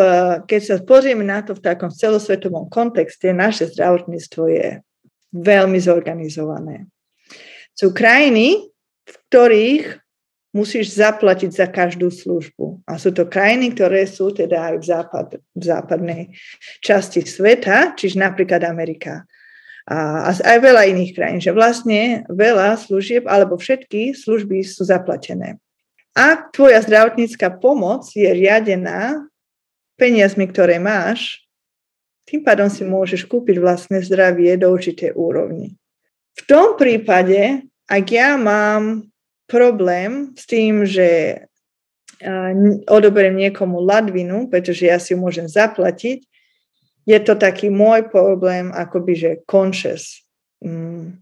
keď 0.45 0.61
sa 0.61 0.75
pozrieme 0.83 1.25
na 1.25 1.41
to 1.41 1.57
v 1.57 1.63
takom 1.65 1.89
celosvetovom 1.89 2.69
kontexte, 2.69 3.33
naše 3.33 3.71
zdravotníctvo 3.71 4.43
je 4.45 4.67
veľmi 5.33 5.79
zorganizované. 5.81 6.87
Sú 7.73 7.89
krajiny, 7.89 8.69
v 9.03 9.15
ktorých 9.27 9.85
musíš 10.53 10.93
zaplatiť 10.93 11.49
za 11.49 11.67
každú 11.67 12.13
službu. 12.13 12.85
A 12.85 13.01
sú 13.01 13.09
to 13.09 13.25
krajiny, 13.25 13.73
ktoré 13.73 14.05
sú 14.05 14.29
teda 14.29 14.69
aj 14.69 14.75
v, 14.77 14.85
západ, 14.85 15.27
v 15.57 15.63
západnej 15.65 16.21
časti 16.79 17.25
sveta, 17.25 17.97
čiže 17.97 18.21
napríklad 18.21 18.61
Amerika. 18.61 19.25
A, 19.89 20.29
a 20.29 20.31
aj 20.31 20.57
veľa 20.63 20.87
iných 20.93 21.11
krajín, 21.17 21.41
že 21.41 21.51
vlastne 21.51 22.23
veľa 22.29 22.79
služieb 22.79 23.27
alebo 23.27 23.57
všetky 23.59 24.15
služby 24.15 24.63
sú 24.63 24.85
zaplatené. 24.87 25.59
Ak 26.13 26.53
tvoja 26.53 26.77
zdravotnícka 26.85 27.57
pomoc 27.57 28.05
je 28.13 28.29
riadená 28.29 29.25
peniazmi, 29.97 30.45
ktoré 30.45 30.77
máš, 30.77 31.42
tým 32.23 32.41
pádom 32.43 32.71
si 32.71 32.87
môžeš 32.87 33.27
kúpiť 33.27 33.59
vlastné 33.59 33.99
zdravie 33.99 34.55
do 34.55 34.71
určitej 34.71 35.15
úrovni. 35.15 35.75
V 36.33 36.41
tom 36.49 36.79
prípade, 36.79 37.67
ak 37.85 38.05
ja 38.09 38.39
mám 38.39 39.07
problém 39.45 40.33
s 40.33 40.47
tým, 40.47 40.87
že 40.87 41.43
odoberiem 42.87 43.35
niekomu 43.35 43.83
ladvinu, 43.83 44.47
pretože 44.47 44.87
ja 44.87 44.97
si 44.97 45.13
ju 45.13 45.19
môžem 45.19 45.45
zaplatiť, 45.45 46.23
je 47.03 47.19
to 47.19 47.35
taký 47.35 47.67
môj 47.67 48.07
problém, 48.07 48.71
akoby, 48.71 49.13
že 49.13 49.31
conscious. 49.43 50.23
Mm, 50.63 51.19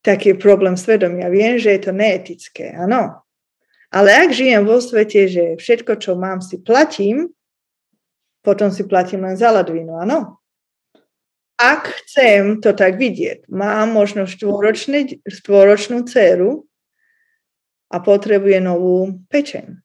taký 0.00 0.34
problém 0.40 0.74
svedomia. 0.80 1.28
Viem, 1.28 1.60
že 1.60 1.76
je 1.76 1.80
to 1.84 1.92
neetické, 1.92 2.72
áno. 2.72 3.20
Ale 3.92 4.08
ak 4.08 4.32
žijem 4.32 4.64
vo 4.64 4.80
svete, 4.80 5.28
že 5.28 5.44
všetko, 5.60 6.00
čo 6.00 6.16
mám, 6.16 6.40
si 6.40 6.56
platím, 6.56 7.28
potom 8.42 8.74
si 8.74 8.84
platím 8.84 9.22
len 9.24 9.38
za 9.38 9.54
ladvinu, 9.54 9.96
áno. 10.02 10.42
Ak 11.56 11.94
chcem 12.02 12.58
to 12.58 12.74
tak 12.74 12.98
vidieť, 12.98 13.46
mám 13.46 13.94
možno 13.94 14.26
štvoročnú 14.26 15.98
dceru 16.10 16.66
a 17.86 17.96
potrebuje 18.02 18.58
novú 18.58 19.22
pečeň. 19.30 19.78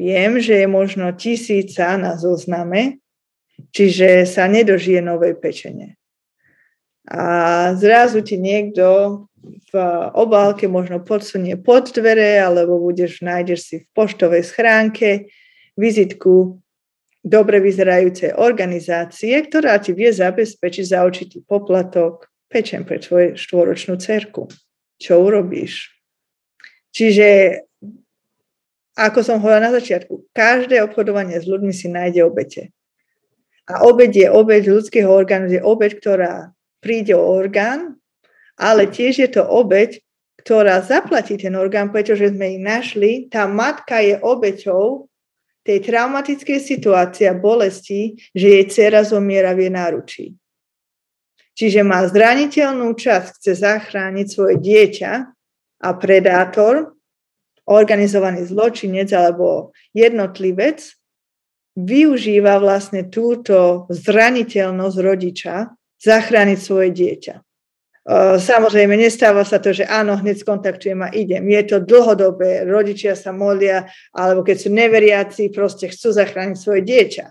Viem, 0.00 0.40
že 0.40 0.64
je 0.64 0.66
možno 0.66 1.12
tisíca 1.12 1.94
na 2.00 2.16
zozname, 2.16 3.04
čiže 3.70 4.24
sa 4.24 4.48
nedožije 4.48 5.04
novej 5.04 5.36
pečene. 5.36 6.00
A 7.04 7.20
zrazu 7.76 8.24
ti 8.24 8.40
niekto 8.40 9.28
v 9.44 9.74
obálke 10.16 10.64
možno 10.72 11.04
podsunie 11.04 11.60
pod 11.60 11.92
dvere, 11.92 12.40
alebo 12.40 12.80
budeš, 12.80 13.20
nájdeš 13.20 13.60
si 13.60 13.76
v 13.84 13.86
poštovej 13.92 14.40
schránke 14.40 15.28
vizitku 15.76 16.63
dobre 17.24 17.56
vyzerajúcej 17.64 18.36
organizácie, 18.36 19.32
ktorá 19.48 19.80
ti 19.80 19.96
vie 19.96 20.12
zabezpečiť 20.12 20.84
za 20.92 21.00
určitý 21.00 21.40
poplatok 21.40 22.28
pečen 22.52 22.84
pre 22.84 23.00
tvoju 23.00 23.40
štvoročnú 23.40 23.96
cerku. 23.96 24.52
Čo 25.00 25.24
urobíš? 25.24 25.88
Čiže, 26.92 27.58
ako 28.94 29.18
som 29.24 29.40
hovorila 29.40 29.72
na 29.72 29.74
začiatku, 29.74 30.30
každé 30.30 30.78
obchodovanie 30.84 31.40
s 31.40 31.48
ľuďmi 31.48 31.72
si 31.74 31.90
nájde 31.90 32.20
obete. 32.22 32.62
A 33.64 33.88
obeď 33.88 34.12
je 34.14 34.28
obeď 34.28 34.62
ľudského 34.70 35.08
orgánu, 35.08 35.48
je 35.48 35.64
obeď, 35.64 35.98
ktorá 35.98 36.32
príde 36.84 37.16
o 37.16 37.24
orgán, 37.24 37.96
ale 38.60 38.86
tiež 38.86 39.24
je 39.24 39.28
to 39.32 39.42
obeď, 39.42 39.98
ktorá 40.44 40.84
zaplatí 40.84 41.40
ten 41.40 41.56
orgán, 41.56 41.88
pretože 41.88 42.28
sme 42.28 42.54
ich 42.54 42.60
našli. 42.60 43.32
Tá 43.32 43.48
matka 43.48 44.04
je 44.04 44.20
obeťou 44.20 45.08
tej 45.64 45.78
traumatickej 45.80 46.60
situácie 46.60 47.24
a 47.26 47.34
bolesti, 47.34 48.20
že 48.36 48.46
jej 48.60 48.64
dcera 48.68 49.00
zomiera 49.02 49.56
v 49.56 49.66
jej 49.66 49.72
náručí. 49.72 50.24
Čiže 51.54 51.80
má 51.86 52.04
zraniteľnú 52.04 52.92
časť, 52.92 53.40
chce 53.40 53.52
zachrániť 53.64 54.26
svoje 54.26 54.60
dieťa 54.60 55.12
a 55.80 55.88
predátor, 55.96 56.94
organizovaný 57.64 58.44
zločinec 58.44 59.08
alebo 59.16 59.72
jednotlivec 59.96 60.84
využíva 61.74 62.60
vlastne 62.60 63.08
túto 63.08 63.88
zraniteľnosť 63.88 64.96
rodiča 65.00 65.72
zachrániť 65.96 66.58
svoje 66.60 66.92
dieťa. 66.92 67.34
Samozrejme, 68.38 69.00
nestáva 69.00 69.48
sa 69.48 69.56
to, 69.56 69.72
že 69.72 69.88
áno, 69.88 70.20
hneď 70.20 70.44
skontaktujem 70.44 71.00
a 71.00 71.12
idem. 71.16 71.40
Je 71.48 71.62
to 71.64 71.80
dlhodobé, 71.80 72.68
rodičia 72.68 73.16
sa 73.16 73.32
molia, 73.32 73.88
alebo 74.12 74.44
keď 74.44 74.56
sú 74.60 74.68
neveriaci, 74.68 75.48
proste 75.48 75.88
chcú 75.88 76.12
zachrániť 76.12 76.56
svoje 76.60 76.84
dieťa. 76.84 77.26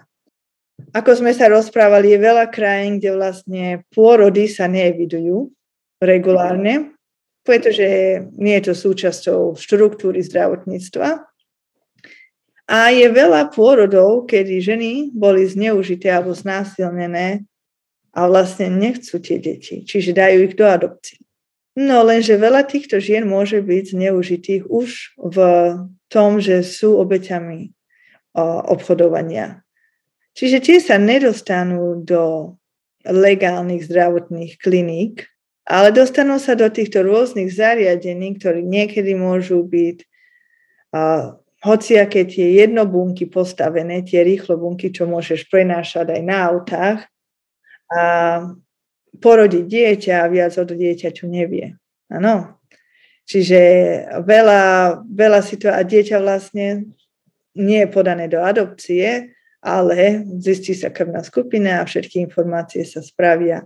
Ako 0.97 1.21
sme 1.21 1.29
sa 1.37 1.45
rozprávali, 1.45 2.17
je 2.17 2.25
veľa 2.25 2.49
krajín, 2.49 2.97
kde 2.97 3.13
vlastne 3.13 3.63
pôrody 3.93 4.49
sa 4.49 4.65
neevidujú 4.65 5.53
regulárne, 6.01 6.97
pretože 7.45 7.85
nie 8.33 8.57
je 8.57 8.73
to 8.73 8.73
súčasťou 8.73 9.53
štruktúry 9.53 10.25
zdravotníctva. 10.25 11.21
A 12.65 12.77
je 12.89 13.07
veľa 13.13 13.53
pôrodov, 13.53 14.25
kedy 14.25 14.57
ženy 14.57 14.91
boli 15.13 15.45
zneužité 15.45 16.09
alebo 16.09 16.33
znásilnené 16.33 17.45
a 18.13 18.29
vlastne 18.29 18.69
nechcú 18.69 19.17
tie 19.17 19.41
deti, 19.41 19.81
čiže 19.81 20.13
dajú 20.13 20.45
ich 20.45 20.53
do 20.53 20.69
adopcie. 20.69 21.17
No 21.73 22.05
lenže 22.05 22.37
veľa 22.37 22.69
týchto 22.69 23.01
žien 23.01 23.25
môže 23.25 23.57
byť 23.57 23.97
zneužitých 23.97 24.69
už 24.69 25.17
v 25.17 25.37
tom, 26.05 26.37
že 26.37 26.61
sú 26.61 27.01
obeťami 27.01 27.73
obchodovania. 28.69 29.65
Čiže 30.37 30.57
tie 30.61 30.77
sa 30.81 31.01
nedostanú 31.01 32.01
do 32.01 32.53
legálnych 33.05 33.89
zdravotných 33.89 34.61
kliník, 34.61 35.25
ale 35.65 35.89
dostanú 35.89 36.37
sa 36.37 36.53
do 36.53 36.69
týchto 36.69 37.01
rôznych 37.01 37.49
zariadení, 37.49 38.37
ktoré 38.37 38.61
niekedy 38.61 39.13
môžu 39.13 39.63
byť 39.63 39.97
uh, 40.01 41.37
hociaké 41.63 42.27
tie 42.27 42.59
jednobunky 42.59 43.29
postavené, 43.31 44.03
tie 44.03 44.25
rýchlobunky, 44.27 44.91
čo 44.91 45.07
môžeš 45.07 45.47
prenášať 45.47 46.19
aj 46.19 46.21
na 46.21 46.37
autách 46.51 46.99
porodiť 49.19 49.65
dieťa 49.65 50.15
a 50.25 50.31
viac 50.31 50.53
od 50.57 50.69
dieťaťu 50.73 51.25
nevie. 51.29 51.77
Áno. 52.09 52.59
Čiže 53.23 53.59
veľa, 54.27 54.61
veľa 55.07 55.39
situácií, 55.39 55.79
a 55.79 55.87
dieťa 55.87 56.17
vlastne 56.19 56.91
nie 57.55 57.79
je 57.85 57.89
podané 57.89 58.27
do 58.27 58.43
adopcie, 58.43 59.31
ale 59.63 60.27
zistí 60.43 60.75
sa 60.75 60.91
krvná 60.91 61.23
skupina 61.23 61.79
a 61.79 61.87
všetky 61.87 62.19
informácie 62.19 62.83
sa 62.83 62.99
spravia. 62.99 63.63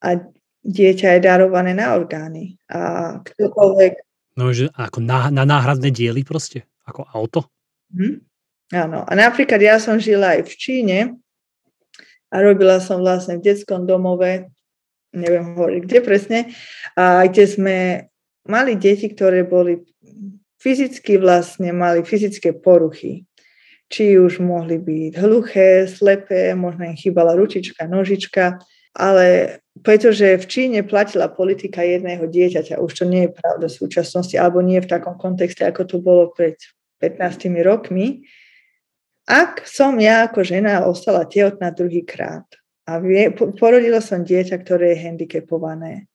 A 0.00 0.16
dieťa 0.64 1.18
je 1.18 1.20
darované 1.20 1.76
na 1.76 1.92
orgány. 1.92 2.56
A 2.72 3.20
ktokoľvek... 3.20 3.92
No, 4.40 4.48
že 4.48 4.72
ako 4.72 5.04
na, 5.04 5.28
na 5.28 5.44
náhradné 5.44 5.92
diely 5.92 6.24
proste? 6.24 6.64
Ako 6.88 7.04
auto? 7.04 7.52
Hm? 7.92 8.24
Áno. 8.72 9.04
A 9.04 9.12
napríklad 9.12 9.60
ja 9.60 9.76
som 9.76 10.00
žila 10.00 10.40
aj 10.40 10.48
v 10.48 10.54
Číne 10.56 10.98
a 12.32 12.36
robila 12.40 12.80
som 12.80 13.04
vlastne 13.04 13.36
v 13.36 13.44
detskom 13.44 13.84
domove, 13.84 14.48
neviem 15.12 15.52
hovoriť 15.52 15.80
kde 15.84 15.98
presne, 16.00 16.38
a 16.96 17.28
kde 17.28 17.44
sme 17.44 17.76
mali 18.48 18.72
deti, 18.80 19.12
ktoré 19.12 19.44
boli 19.44 19.84
fyzicky 20.56 21.20
vlastne, 21.20 21.76
mali 21.76 22.00
fyzické 22.00 22.56
poruchy. 22.56 23.28
Či 23.92 24.16
už 24.16 24.40
mohli 24.40 24.80
byť 24.80 25.12
hluché, 25.20 25.84
slepé, 25.84 26.56
možno 26.56 26.88
im 26.88 26.96
chýbala 26.96 27.36
ručička, 27.36 27.84
nožička, 27.84 28.56
ale 28.96 29.60
pretože 29.84 30.40
v 30.40 30.46
Číne 30.48 30.80
platila 30.80 31.28
politika 31.28 31.84
jedného 31.84 32.24
dieťaťa, 32.24 32.80
už 32.80 32.92
to 32.92 33.04
nie 33.04 33.28
je 33.28 33.36
pravda 33.36 33.68
v 33.68 33.78
súčasnosti, 33.84 34.36
alebo 34.36 34.64
nie 34.64 34.80
v 34.80 34.88
takom 34.88 35.20
kontexte, 35.20 35.64
ako 35.68 35.82
to 35.84 35.96
bolo 36.00 36.32
pred 36.32 36.56
15 37.04 37.52
rokmi, 37.60 38.24
ak 39.28 39.66
som 39.68 39.98
ja 40.02 40.26
ako 40.26 40.42
žena 40.42 40.82
ostala 40.86 41.26
tehotná 41.26 41.70
druhýkrát 41.70 42.46
a 42.88 42.98
vie, 42.98 43.30
porodila 43.32 44.02
som 44.02 44.26
dieťa, 44.26 44.58
ktoré 44.62 44.94
je 44.94 45.02
handicapované, 45.06 46.10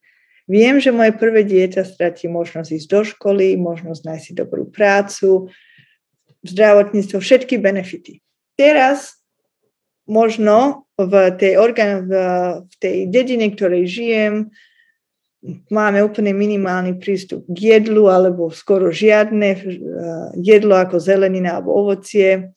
viem, 0.48 0.80
že 0.84 0.92
moje 0.92 1.16
prvé 1.16 1.48
dieťa 1.48 1.88
stratí 1.88 2.28
možnosť 2.28 2.70
ísť 2.76 2.88
do 2.92 3.02
školy, 3.08 3.56
možnosť 3.56 4.02
nájsť 4.04 4.24
si 4.24 4.34
dobrú 4.36 4.68
prácu, 4.68 5.48
zdravotníctvo, 6.44 7.18
všetky 7.20 7.60
benefity. 7.60 8.20
Teraz 8.60 9.20
možno 10.08 10.88
v 10.98 11.36
tej, 11.36 11.60
organ, 11.60 12.08
v, 12.08 12.14
v 12.66 12.76
tej 12.80 12.98
dedine, 13.12 13.52
ktorej 13.54 13.86
žijem, 13.86 14.36
máme 15.70 16.02
úplne 16.02 16.34
minimálny 16.34 16.98
prístup 16.98 17.46
k 17.46 17.78
jedlu 17.78 18.10
alebo 18.10 18.50
skoro 18.50 18.90
žiadne 18.90 19.50
eh, 19.54 19.62
jedlo 20.42 20.76
ako 20.82 20.98
zelenina 20.98 21.60
alebo 21.60 21.78
ovocie. 21.78 22.52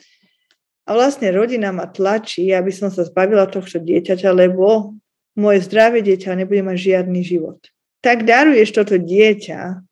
A 0.89 0.97
vlastne 0.97 1.29
rodina 1.31 1.71
ma 1.71 1.87
tlačí, 1.91 2.51
aby 2.51 2.73
som 2.73 2.89
sa 2.89 3.05
zbavila 3.05 3.47
tohto 3.47 3.79
dieťaťa, 3.81 4.31
lebo 4.33 4.97
moje 5.37 5.65
zdravé 5.69 6.01
dieťa 6.01 6.37
nebude 6.37 6.65
mať 6.65 6.77
žiadny 6.77 7.21
život. 7.25 7.61
Tak 8.01 8.25
daruješ 8.25 8.73
toto 8.75 8.97
dieťa 8.97 9.85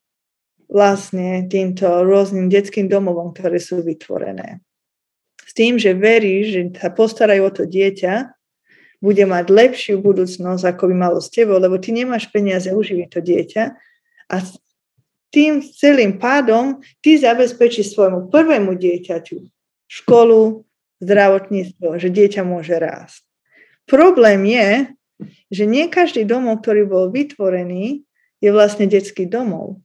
vlastne 0.68 1.48
týmto 1.48 2.04
rôznym 2.04 2.52
detským 2.52 2.88
domovom, 2.88 3.32
ktoré 3.32 3.56
sú 3.60 3.80
vytvorené. 3.80 4.60
S 5.40 5.56
tým, 5.56 5.80
že 5.80 5.96
veríš, 5.96 6.44
že 6.52 6.62
sa 6.76 6.92
postarajú 6.92 7.42
o 7.48 7.52
to 7.52 7.64
dieťa, 7.64 8.36
bude 8.98 9.24
mať 9.24 9.46
lepšiu 9.48 10.02
budúcnosť, 10.02 10.64
ako 10.66 10.82
by 10.90 10.94
malo 10.94 11.18
s 11.22 11.30
tebou, 11.30 11.56
lebo 11.56 11.78
ty 11.78 11.94
nemáš 11.94 12.28
peniaze 12.28 12.68
uživiť 12.68 13.08
to 13.08 13.20
dieťa 13.22 13.64
a 14.28 14.36
tým 15.30 15.60
celým 15.62 16.18
pádom 16.18 16.80
ty 17.04 17.16
zabezpečíš 17.20 17.94
svojmu 17.94 18.32
prvému 18.32 18.74
dieťaťu 18.74 19.38
školu, 19.88 20.67
zdravotníctvo, 21.02 21.98
že 21.98 22.08
dieťa 22.10 22.42
môže 22.42 22.74
rásť. 22.78 23.22
Problém 23.88 24.44
je, 24.44 24.70
že 25.50 25.64
nie 25.66 25.88
každý 25.90 26.22
domov, 26.22 26.62
ktorý 26.62 26.86
bol 26.86 27.10
vytvorený, 27.10 28.04
je 28.38 28.50
vlastne 28.54 28.86
detský 28.86 29.26
domov. 29.26 29.82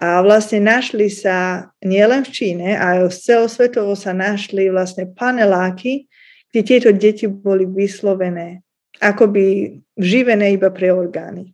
A 0.00 0.24
vlastne 0.24 0.60
našli 0.60 1.12
sa 1.12 1.68
nielen 1.84 2.24
v 2.24 2.32
Číne, 2.32 2.68
ale 2.76 3.12
celosvetovo 3.12 3.92
sa 3.92 4.16
našli 4.16 4.72
vlastne 4.72 5.08
paneláky, 5.08 6.08
kde 6.52 6.60
tieto 6.64 6.90
deti 6.92 7.28
boli 7.28 7.68
vyslovené, 7.68 8.64
akoby 9.00 9.76
živené 10.00 10.56
iba 10.56 10.72
pre 10.72 10.88
orgány. 10.92 11.52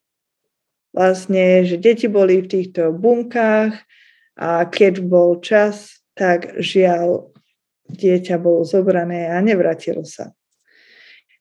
Vlastne, 0.94 1.66
že 1.66 1.80
deti 1.80 2.06
boli 2.06 2.44
v 2.44 2.50
týchto 2.50 2.94
bunkách 2.94 3.74
a 4.38 4.66
keď 4.70 5.02
bol 5.02 5.40
čas, 5.42 6.04
tak 6.12 6.60
žiaľ 6.60 7.31
dieťa 7.92 8.40
bolo 8.40 8.64
zobrané 8.64 9.28
a 9.28 9.38
nevrátilo 9.44 10.02
sa. 10.02 10.32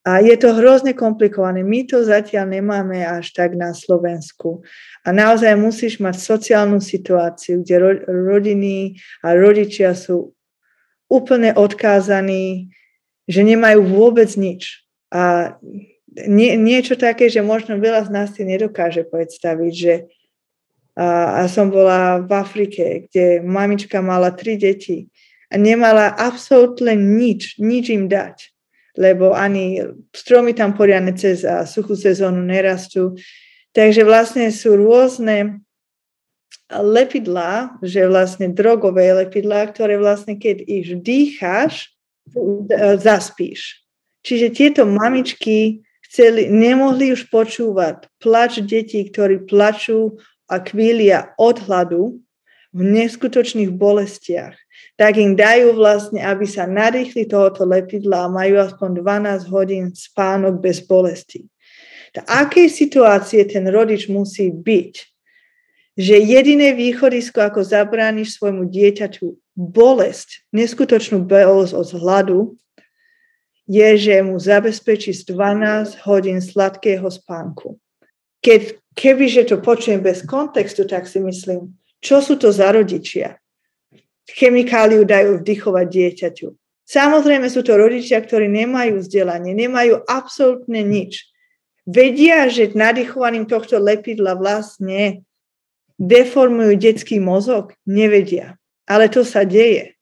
A 0.01 0.17
je 0.17 0.33
to 0.33 0.57
hrozne 0.57 0.97
komplikované. 0.97 1.61
My 1.61 1.85
to 1.85 2.01
zatiaľ 2.01 2.49
nemáme 2.57 3.05
až 3.05 3.37
tak 3.37 3.53
na 3.53 3.69
Slovensku. 3.69 4.65
A 5.05 5.13
naozaj 5.13 5.53
musíš 5.53 6.01
mať 6.01 6.17
sociálnu 6.17 6.81
situáciu, 6.81 7.61
kde 7.61 7.75
ro- 7.77 8.05
rodiny 8.09 8.97
a 9.21 9.37
rodičia 9.37 9.93
sú 9.93 10.33
úplne 11.05 11.53
odkázaní, 11.53 12.73
že 13.29 13.45
nemajú 13.45 13.85
vôbec 13.93 14.33
nič. 14.33 14.81
A 15.13 15.53
nie, 16.25 16.57
niečo 16.57 16.97
také, 16.97 17.29
že 17.29 17.45
možno 17.45 17.77
veľa 17.77 18.09
z 18.09 18.09
nás 18.09 18.27
si 18.33 18.41
nedokáže 18.41 19.05
predstaviť, 19.05 19.73
že 19.73 19.93
a, 20.97 21.39
a 21.45 21.47
som 21.47 21.71
bola 21.71 22.19
v 22.19 22.31
Afrike, 22.35 23.07
kde 23.07 23.39
mamička 23.45 24.03
mala 24.03 24.33
tri 24.33 24.59
deti 24.59 25.07
a 25.51 25.55
nemala 25.59 26.15
absolútne 26.15 26.95
nič, 26.95 27.59
nič 27.59 27.91
im 27.91 28.07
dať, 28.07 28.55
lebo 28.95 29.35
ani 29.35 29.83
stromy 30.15 30.55
tam 30.55 30.71
poriadne 30.71 31.11
cez 31.11 31.43
suchú 31.67 31.99
sezónu 31.99 32.39
nerastú. 32.39 33.19
Takže 33.75 34.07
vlastne 34.07 34.47
sú 34.51 34.79
rôzne 34.79 35.59
lepidlá, 36.71 37.75
že 37.83 38.07
vlastne 38.07 38.47
drogové 38.51 39.11
lepidlá, 39.11 39.67
ktoré 39.75 39.99
vlastne 39.99 40.39
keď 40.39 40.63
ich 40.63 40.87
vdýcháš, 40.87 41.91
zaspíš. 42.99 43.83
Čiže 44.23 44.55
tieto 44.55 44.83
mamičky 44.87 45.83
chceli, 46.07 46.47
nemohli 46.47 47.11
už 47.11 47.27
počúvať 47.27 48.07
plač 48.23 48.63
detí, 48.63 49.03
ktorí 49.03 49.43
plačú 49.47 50.15
a 50.47 50.63
kvília 50.63 51.35
od 51.35 51.59
hladu 51.67 52.23
v 52.71 52.81
neskutočných 52.87 53.71
bolestiach 53.75 54.55
tak 54.95 55.17
im 55.17 55.33
dajú 55.33 55.73
vlastne, 55.75 56.21
aby 56.21 56.45
sa 56.45 56.69
nadýchli 56.69 57.25
tohoto 57.25 57.65
lepidla 57.65 58.27
a 58.27 58.33
majú 58.33 58.61
aspoň 58.61 59.01
12 59.01 59.49
hodín 59.49 59.83
spánok 59.97 60.61
bez 60.61 60.83
bolesti. 60.83 61.47
Tak 62.11 62.27
akej 62.27 62.67
situácie 62.67 63.41
ten 63.47 63.65
rodič 63.71 64.11
musí 64.11 64.51
byť, 64.51 64.93
že 65.95 66.15
jediné 66.21 66.75
východisko, 66.75 67.39
ako 67.39 67.63
zabrániš 67.63 68.35
svojmu 68.39 68.67
dieťaťu 68.67 69.25
bolesť, 69.55 70.47
neskutočnú 70.53 71.23
bolesť 71.23 71.73
od 71.75 71.87
hladu, 71.97 72.39
je, 73.71 73.89
že 73.95 74.15
mu 74.19 74.35
zabezpečí 74.35 75.15
12 75.15 76.03
hodín 76.03 76.43
sladkého 76.43 77.07
spánku. 77.07 77.79
Keď, 78.43 78.75
kebyže 78.93 79.47
to 79.47 79.63
počujem 79.63 80.03
bez 80.03 80.27
kontextu, 80.27 80.83
tak 80.83 81.07
si 81.07 81.23
myslím, 81.23 81.71
čo 82.01 82.19
sú 82.19 82.35
to 82.35 82.49
za 82.49 82.73
rodičia? 82.73 83.41
chemikáliu 84.29 85.03
dajú 85.03 85.41
vdychovať 85.41 85.85
dieťaťu. 85.87 86.47
Samozrejme 86.87 87.47
sú 87.47 87.63
to 87.63 87.79
rodičia, 87.79 88.19
ktorí 88.19 88.51
nemajú 88.51 88.99
vzdelanie, 88.99 89.55
nemajú 89.55 90.03
absolútne 90.07 90.83
nič. 90.83 91.31
Vedia, 91.87 92.51
že 92.51 92.75
nadýchovaním 92.75 93.47
tohto 93.47 93.79
lepidla 93.79 94.35
vlastne 94.35 95.23
deformujú 95.97 96.75
detský 96.77 97.17
mozog? 97.17 97.73
Nevedia. 97.87 98.59
Ale 98.85 99.07
to 99.07 99.23
sa 99.23 99.47
deje. 99.47 99.95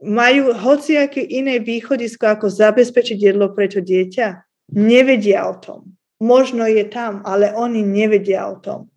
Majú 0.00 0.54
hociaké 0.56 1.20
iné 1.20 1.60
východisko, 1.60 2.24
ako 2.30 2.46
zabezpečiť 2.48 3.18
jedlo 3.20 3.52
pre 3.52 3.68
to 3.68 3.84
dieťa? 3.84 4.46
Nevedia 4.72 5.44
o 5.50 5.58
tom. 5.60 5.92
Možno 6.22 6.64
je 6.64 6.86
tam, 6.88 7.20
ale 7.26 7.52
oni 7.52 7.84
nevedia 7.84 8.48
o 8.48 8.56
tom. 8.60 8.88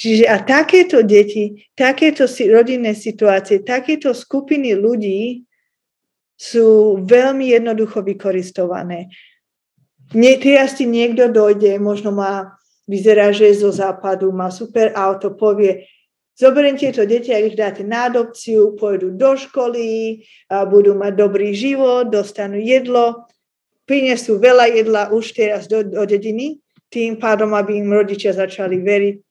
Čiže 0.00 0.24
a 0.32 0.40
takéto 0.40 1.04
deti, 1.04 1.68
takéto 1.76 2.24
rodinné 2.24 2.96
situácie, 2.96 3.60
takéto 3.60 4.16
skupiny 4.16 4.72
ľudí 4.72 5.44
sú 6.40 6.96
veľmi 7.04 7.52
jednoducho 7.52 8.00
vykoristované. 8.00 9.12
Nie, 10.16 10.40
teraz 10.40 10.80
ti 10.80 10.88
niekto 10.88 11.28
dojde, 11.28 11.76
možno 11.76 12.16
má, 12.16 12.56
vyzerá, 12.88 13.28
že 13.28 13.52
je 13.52 13.60
zo 13.60 13.68
západu, 13.76 14.32
má 14.32 14.48
super 14.48 14.88
auto, 14.96 15.36
povie, 15.36 15.84
zoberiem 16.32 16.80
tieto 16.80 17.04
deti, 17.04 17.36
ak 17.36 17.52
ich 17.52 17.60
dáte 17.60 17.84
na 17.84 18.08
adopciu, 18.08 18.72
pôjdu 18.80 19.12
do 19.12 19.36
školy, 19.36 20.24
a 20.48 20.64
budú 20.64 20.96
mať 20.96 21.12
dobrý 21.12 21.52
život, 21.52 22.08
dostanú 22.08 22.56
jedlo, 22.56 23.28
prinesú 23.84 24.40
veľa 24.40 24.66
jedla 24.80 25.02
už 25.12 25.36
teraz 25.36 25.68
do, 25.68 25.84
do 25.84 26.08
dediny, 26.08 26.56
tým 26.88 27.20
pádom, 27.20 27.52
aby 27.52 27.76
im 27.76 27.92
rodičia 27.92 28.32
začali 28.32 28.80
veriť. 28.80 29.29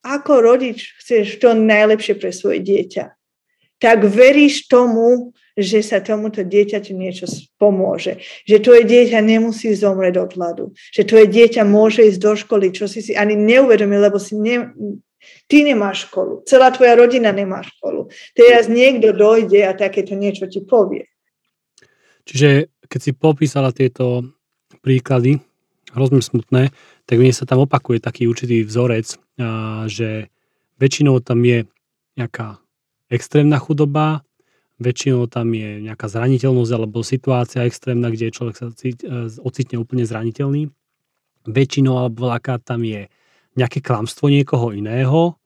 Ako 0.00 0.40
rodič 0.40 0.96
chceš 0.96 1.36
to 1.40 1.52
najlepšie 1.52 2.16
pre 2.16 2.32
svoje 2.32 2.64
dieťa? 2.64 3.12
Tak 3.80 4.04
veríš 4.04 4.68
tomu, 4.68 5.32
že 5.56 5.80
sa 5.80 6.04
tomuto 6.04 6.44
dieťaťu 6.44 6.92
niečo 6.92 7.28
pomôže. 7.56 8.20
Že 8.44 8.56
tvoje 8.60 8.84
dieťa 8.84 9.20
nemusí 9.24 9.72
zomrieť 9.72 10.20
od 10.20 10.30
hladu. 10.36 10.64
Že 10.92 11.02
tvoje 11.04 11.26
dieťa 11.32 11.62
môže 11.64 12.04
ísť 12.04 12.20
do 12.20 12.32
školy, 12.36 12.72
čo 12.72 12.88
si 12.88 13.00
si 13.00 13.12
ani 13.16 13.36
neuvedomil, 13.36 14.00
lebo 14.04 14.20
si 14.20 14.36
ne, 14.36 14.72
ty 15.48 15.64
nemáš 15.64 16.08
školu. 16.08 16.44
Celá 16.44 16.72
tvoja 16.72 16.96
rodina 16.96 17.32
nemá 17.32 17.64
školu. 17.64 18.08
Teraz 18.36 18.68
niekto 18.68 19.12
dojde 19.12 19.64
a 19.64 19.76
takéto 19.76 20.16
niečo 20.16 20.48
ti 20.48 20.64
povie. 20.64 21.08
Čiže 22.28 22.68
keď 22.84 23.00
si 23.00 23.12
popísala 23.16 23.72
tieto 23.72 24.24
príklady, 24.84 25.40
hrozne 25.94 26.22
smutné, 26.22 26.70
tak 27.04 27.16
mne 27.18 27.32
sa 27.34 27.44
tam 27.44 27.66
opakuje 27.66 27.98
taký 27.98 28.30
určitý 28.30 28.62
vzorec, 28.62 29.18
že 29.90 30.30
väčšinou 30.80 31.20
tam 31.20 31.42
je 31.44 31.66
nejaká 32.16 32.62
extrémna 33.10 33.58
chudoba, 33.58 34.22
väčšinou 34.80 35.28
tam 35.28 35.52
je 35.52 35.84
nejaká 35.84 36.08
zraniteľnosť 36.08 36.72
alebo 36.72 37.04
situácia 37.04 37.68
extrémna, 37.68 38.08
kde 38.08 38.32
človek 38.32 38.56
sa 38.56 38.72
e, 38.72 38.96
ocitne 39.44 39.76
úplne 39.76 40.08
zraniteľný. 40.08 40.72
Väčšinou 41.44 42.00
alebo 42.00 42.26
veľakrát 42.28 42.64
tam 42.64 42.80
je 42.80 43.12
nejaké 43.60 43.84
klamstvo 43.84 44.32
niekoho 44.32 44.72
iného, 44.72 45.36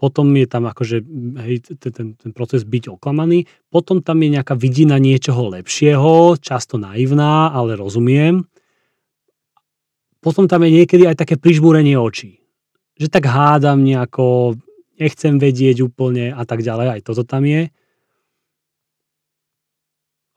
potom 0.00 0.34
je 0.34 0.46
tam 0.50 0.66
akože 0.66 0.98
hej, 1.46 1.78
ten, 1.78 2.18
ten 2.18 2.30
proces 2.34 2.66
byť 2.66 2.90
oklamaný, 2.90 3.46
potom 3.70 4.02
tam 4.02 4.18
je 4.18 4.34
nejaká 4.34 4.58
vidina 4.58 4.98
niečoho 4.98 5.52
lepšieho, 5.54 6.40
často 6.42 6.74
naivná, 6.74 7.54
ale 7.54 7.78
rozumiem. 7.78 8.42
Potom 10.22 10.46
tam 10.46 10.62
je 10.62 10.70
niekedy 10.70 11.02
aj 11.10 11.18
také 11.18 11.34
prižbúrenie 11.34 11.98
očí. 11.98 12.38
Že 12.94 13.10
tak 13.10 13.26
hádam 13.26 13.82
nejako, 13.82 14.54
nechcem 14.94 15.42
vedieť 15.42 15.82
úplne 15.82 16.30
a 16.30 16.46
tak 16.46 16.62
ďalej, 16.62 16.94
aj 16.94 17.00
toto 17.02 17.26
tam 17.26 17.42
je. 17.42 17.74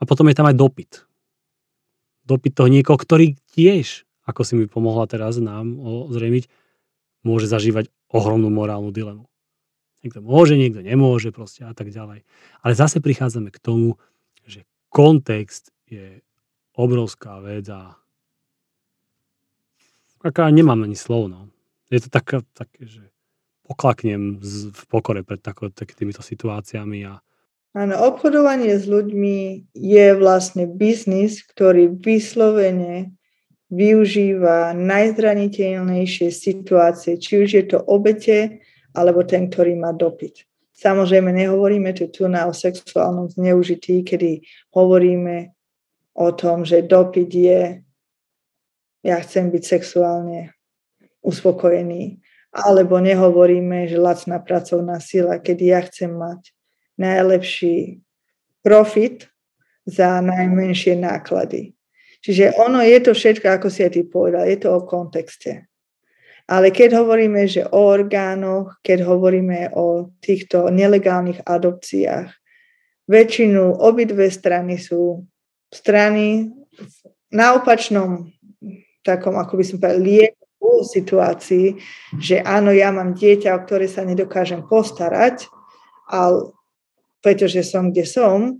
A 0.02 0.04
potom 0.10 0.26
je 0.26 0.36
tam 0.36 0.50
aj 0.50 0.58
dopyt. 0.58 1.06
Dopyt 2.26 2.58
toho 2.58 2.68
niekoho, 2.74 2.98
ktorý 2.98 3.38
tiež, 3.54 4.10
ako 4.26 4.42
si 4.42 4.58
mi 4.58 4.66
pomohla 4.66 5.06
teraz 5.06 5.38
nám 5.38 5.78
ozrejmiť, 6.10 6.50
môže 7.22 7.46
zažívať 7.46 7.94
ohromnú 8.10 8.50
morálnu 8.50 8.90
dilemu. 8.90 9.30
Niekto 10.02 10.22
môže, 10.26 10.58
niekto 10.58 10.82
nemôže 10.82 11.30
proste 11.30 11.66
a 11.66 11.74
tak 11.78 11.94
ďalej. 11.94 12.26
Ale 12.62 12.74
zase 12.74 13.02
prichádzame 13.02 13.54
k 13.54 13.62
tomu, 13.62 14.02
že 14.46 14.66
kontext 14.90 15.74
je 15.86 16.22
obrovská 16.74 17.42
vec 17.42 17.66
a 17.70 17.98
aká 20.26 20.50
nemám 20.50 20.82
ani 20.90 20.98
slov. 20.98 21.30
No. 21.30 21.54
Je 21.94 22.02
to 22.02 22.10
také, 22.10 22.42
také 22.58 22.90
že 22.90 23.04
poklaknem 23.70 24.42
v 24.74 24.82
pokore 24.90 25.22
pred 25.22 25.42
tako, 25.42 25.70
situáciami 25.70 27.06
a 27.06 27.22
Áno, 27.76 28.08
obchodovanie 28.08 28.80
s 28.80 28.88
ľuďmi 28.88 29.68
je 29.76 30.08
vlastne 30.16 30.64
biznis, 30.64 31.44
ktorý 31.44 31.92
vyslovene 32.00 33.12
využíva 33.68 34.72
najzraniteľnejšie 34.72 36.32
situácie, 36.32 37.20
či 37.20 37.44
už 37.44 37.50
je 37.52 37.66
to 37.68 37.84
obete, 37.84 38.64
alebo 38.96 39.28
ten, 39.28 39.52
ktorý 39.52 39.76
má 39.76 39.92
dopyt. 39.92 40.48
Samozrejme, 40.72 41.36
nehovoríme 41.36 41.92
tu, 41.92 42.08
tu 42.08 42.32
na 42.32 42.48
o 42.48 42.56
sexuálnom 42.56 43.28
zneužití, 43.36 44.08
kedy 44.08 44.40
hovoríme 44.72 45.52
o 46.16 46.32
tom, 46.32 46.64
že 46.64 46.80
dopyt 46.80 47.28
je 47.28 47.84
ja 49.06 49.22
chcem 49.22 49.54
byť 49.54 49.64
sexuálne 49.64 50.58
uspokojený. 51.22 52.18
Alebo 52.56 52.98
nehovoríme, 52.98 53.86
že 53.86 54.02
lacná 54.02 54.42
pracovná 54.42 54.98
sila, 54.98 55.38
kedy 55.38 55.76
ja 55.76 55.86
chcem 55.86 56.10
mať 56.10 56.56
najlepší 56.98 58.02
profit 58.66 59.30
za 59.86 60.24
najmenšie 60.26 60.98
náklady. 60.98 61.78
Čiže 62.26 62.58
ono 62.58 62.82
je 62.82 62.98
to 63.06 63.14
všetko, 63.14 63.46
ako 63.62 63.68
si 63.70 63.86
aj 63.86 63.92
ty 63.94 64.02
povedal, 64.02 64.50
je 64.50 64.58
to 64.58 64.74
o 64.74 64.82
kontexte. 64.88 65.70
Ale 66.50 66.74
keď 66.74 66.98
hovoríme, 66.98 67.46
že 67.46 67.70
o 67.70 67.86
orgánoch, 67.86 68.82
keď 68.82 69.06
hovoríme 69.06 69.74
o 69.78 70.10
týchto 70.18 70.74
nelegálnych 70.74 71.46
adopciách, 71.46 72.34
väčšinu 73.06 73.78
obidve 73.78 74.26
strany 74.34 74.82
sú 74.82 75.26
strany 75.70 76.50
na 77.30 77.58
opačnom 77.58 78.30
takom, 79.06 79.38
ako 79.38 79.62
by 79.62 79.64
som 79.64 79.78
povedal, 79.78 80.02
lieku 80.02 80.82
situácii, 80.82 81.78
že 82.18 82.42
áno, 82.42 82.74
ja 82.74 82.90
mám 82.90 83.14
dieťa, 83.14 83.54
o 83.54 83.64
ktoré 83.64 83.86
sa 83.86 84.02
nedokážem 84.02 84.66
postarať, 84.66 85.46
ale 86.10 86.52
pretože 87.22 87.62
som 87.62 87.94
kde 87.94 88.06
som 88.06 88.58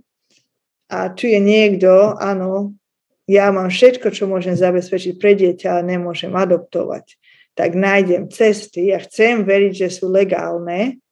a 0.86 1.10
tu 1.10 1.26
je 1.26 1.38
niekto, 1.42 2.14
áno, 2.18 2.78
ja 3.26 3.50
mám 3.50 3.74
všetko, 3.74 4.14
čo 4.14 4.30
môžem 4.30 4.54
zabezpečiť 4.54 5.18
pre 5.18 5.34
dieťa, 5.34 5.66
ale 5.66 5.98
nemôžem 5.98 6.30
adoptovať. 6.30 7.18
Tak 7.58 7.74
nájdem 7.74 8.30
cesty 8.30 8.94
ja 8.94 9.02
chcem 9.02 9.42
veriť, 9.42 9.86
že 9.86 9.88
sú 9.90 10.06
legálne, 10.06 11.02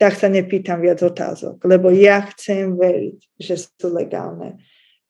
tak 0.00 0.16
sa 0.16 0.32
nepýtam 0.32 0.80
viac 0.80 1.04
otázok, 1.04 1.60
lebo 1.68 1.92
ja 1.92 2.24
chcem 2.32 2.72
veriť, 2.72 3.36
že 3.36 3.60
sú 3.60 3.92
legálne. 3.92 4.56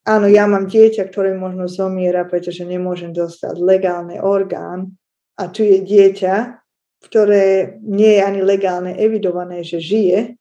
Áno, 0.08 0.26
ja 0.26 0.48
mám 0.48 0.64
dieťa, 0.64 1.12
ktoré 1.12 1.36
možno 1.36 1.68
zomiera, 1.68 2.24
pretože 2.24 2.64
nemôžem 2.64 3.12
dostať 3.12 3.60
legálny 3.60 4.16
orgán 4.16 4.96
a 5.36 5.52
tu 5.52 5.60
je 5.60 5.84
dieťa, 5.84 6.56
ktoré 7.04 7.76
nie 7.84 8.16
je 8.16 8.24
ani 8.24 8.40
legálne 8.40 8.96
evidované, 8.96 9.60
že 9.60 9.80
žije, 9.80 10.40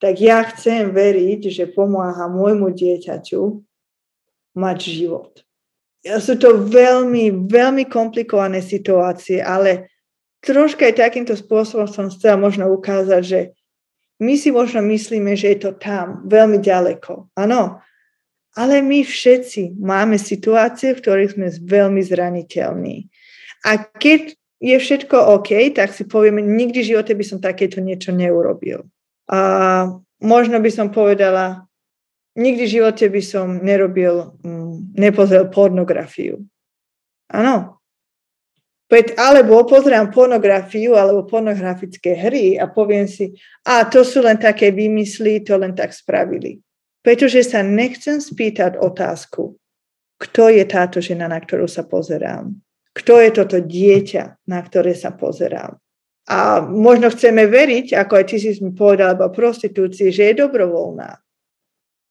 tak 0.00 0.20
ja 0.20 0.44
chcem 0.44 0.92
veriť, 0.92 1.40
že 1.48 1.72
pomáha 1.72 2.28
môjmu 2.28 2.72
dieťaťu 2.72 3.42
mať 4.56 4.78
život. 4.84 5.32
Sú 6.20 6.36
to 6.36 6.60
veľmi, 6.68 7.48
veľmi 7.48 7.88
komplikované 7.88 8.60
situácie, 8.60 9.40
ale 9.40 9.88
troška 10.44 10.84
aj 10.84 11.00
takýmto 11.00 11.32
spôsobom 11.32 11.88
som 11.88 12.12
chcela 12.12 12.36
možno 12.36 12.68
ukázať, 12.68 13.22
že 13.24 13.40
my 14.20 14.36
si 14.36 14.52
možno 14.52 14.84
myslíme, 14.84 15.32
že 15.32 15.56
je 15.56 15.58
to 15.64 15.70
tam, 15.80 16.28
veľmi 16.28 16.60
ďaleko. 16.60 17.32
Áno, 17.40 17.80
ale 18.54 18.82
my 18.82 19.02
všetci 19.02 19.82
máme 19.82 20.14
situácie, 20.14 20.94
v 20.94 21.02
ktorých 21.02 21.34
sme 21.34 21.46
veľmi 21.50 22.02
zraniteľní. 22.06 23.10
A 23.66 23.82
keď 23.82 24.38
je 24.62 24.76
všetko 24.78 25.16
OK, 25.36 25.74
tak 25.74 25.90
si 25.90 26.06
povieme, 26.06 26.40
nikdy 26.40 26.80
v 26.80 26.90
živote 26.94 27.12
by 27.12 27.24
som 27.26 27.38
takéto 27.42 27.82
niečo 27.82 28.14
neurobil. 28.14 28.86
A 29.28 29.38
možno 30.22 30.56
by 30.62 30.70
som 30.70 30.88
povedala, 30.94 31.66
nikdy 32.38 32.62
v 32.64 32.74
živote 32.80 33.06
by 33.10 33.22
som 33.22 33.58
nerobil, 33.60 34.38
mm, 34.40 34.94
nepozrel 34.94 35.50
pornografiu. 35.50 36.46
Áno. 37.28 37.82
Alebo 39.18 39.66
pozriem 39.66 40.06
pornografiu 40.06 40.94
alebo 40.94 41.26
pornografické 41.26 42.14
hry 42.14 42.54
a 42.54 42.70
poviem 42.70 43.10
si, 43.10 43.34
a 43.66 43.82
to 43.90 44.06
sú 44.06 44.22
len 44.22 44.38
také 44.38 44.70
vymysly, 44.70 45.42
to 45.42 45.58
len 45.58 45.74
tak 45.74 45.90
spravili. 45.90 46.62
Pretože 47.04 47.44
sa 47.44 47.60
nechcem 47.60 48.16
spýtať 48.16 48.80
otázku, 48.80 49.60
kto 50.16 50.48
je 50.48 50.64
táto 50.64 51.04
žena, 51.04 51.28
na 51.28 51.36
ktorú 51.36 51.68
sa 51.68 51.84
pozerám. 51.84 52.56
Kto 52.96 53.20
je 53.20 53.30
toto 53.34 53.60
dieťa, 53.60 54.48
na 54.48 54.64
ktoré 54.64 54.96
sa 54.96 55.12
pozerám. 55.12 55.76
A 56.24 56.64
možno 56.64 57.12
chceme 57.12 57.44
veriť, 57.44 57.92
ako 57.92 58.12
aj 58.16 58.24
ty 58.24 58.36
si 58.40 58.56
mi 58.64 58.72
povedal 58.72 59.20
o 59.20 59.28
prostitúcii, 59.28 60.08
že 60.08 60.32
je 60.32 60.40
dobrovoľná. 60.40 61.20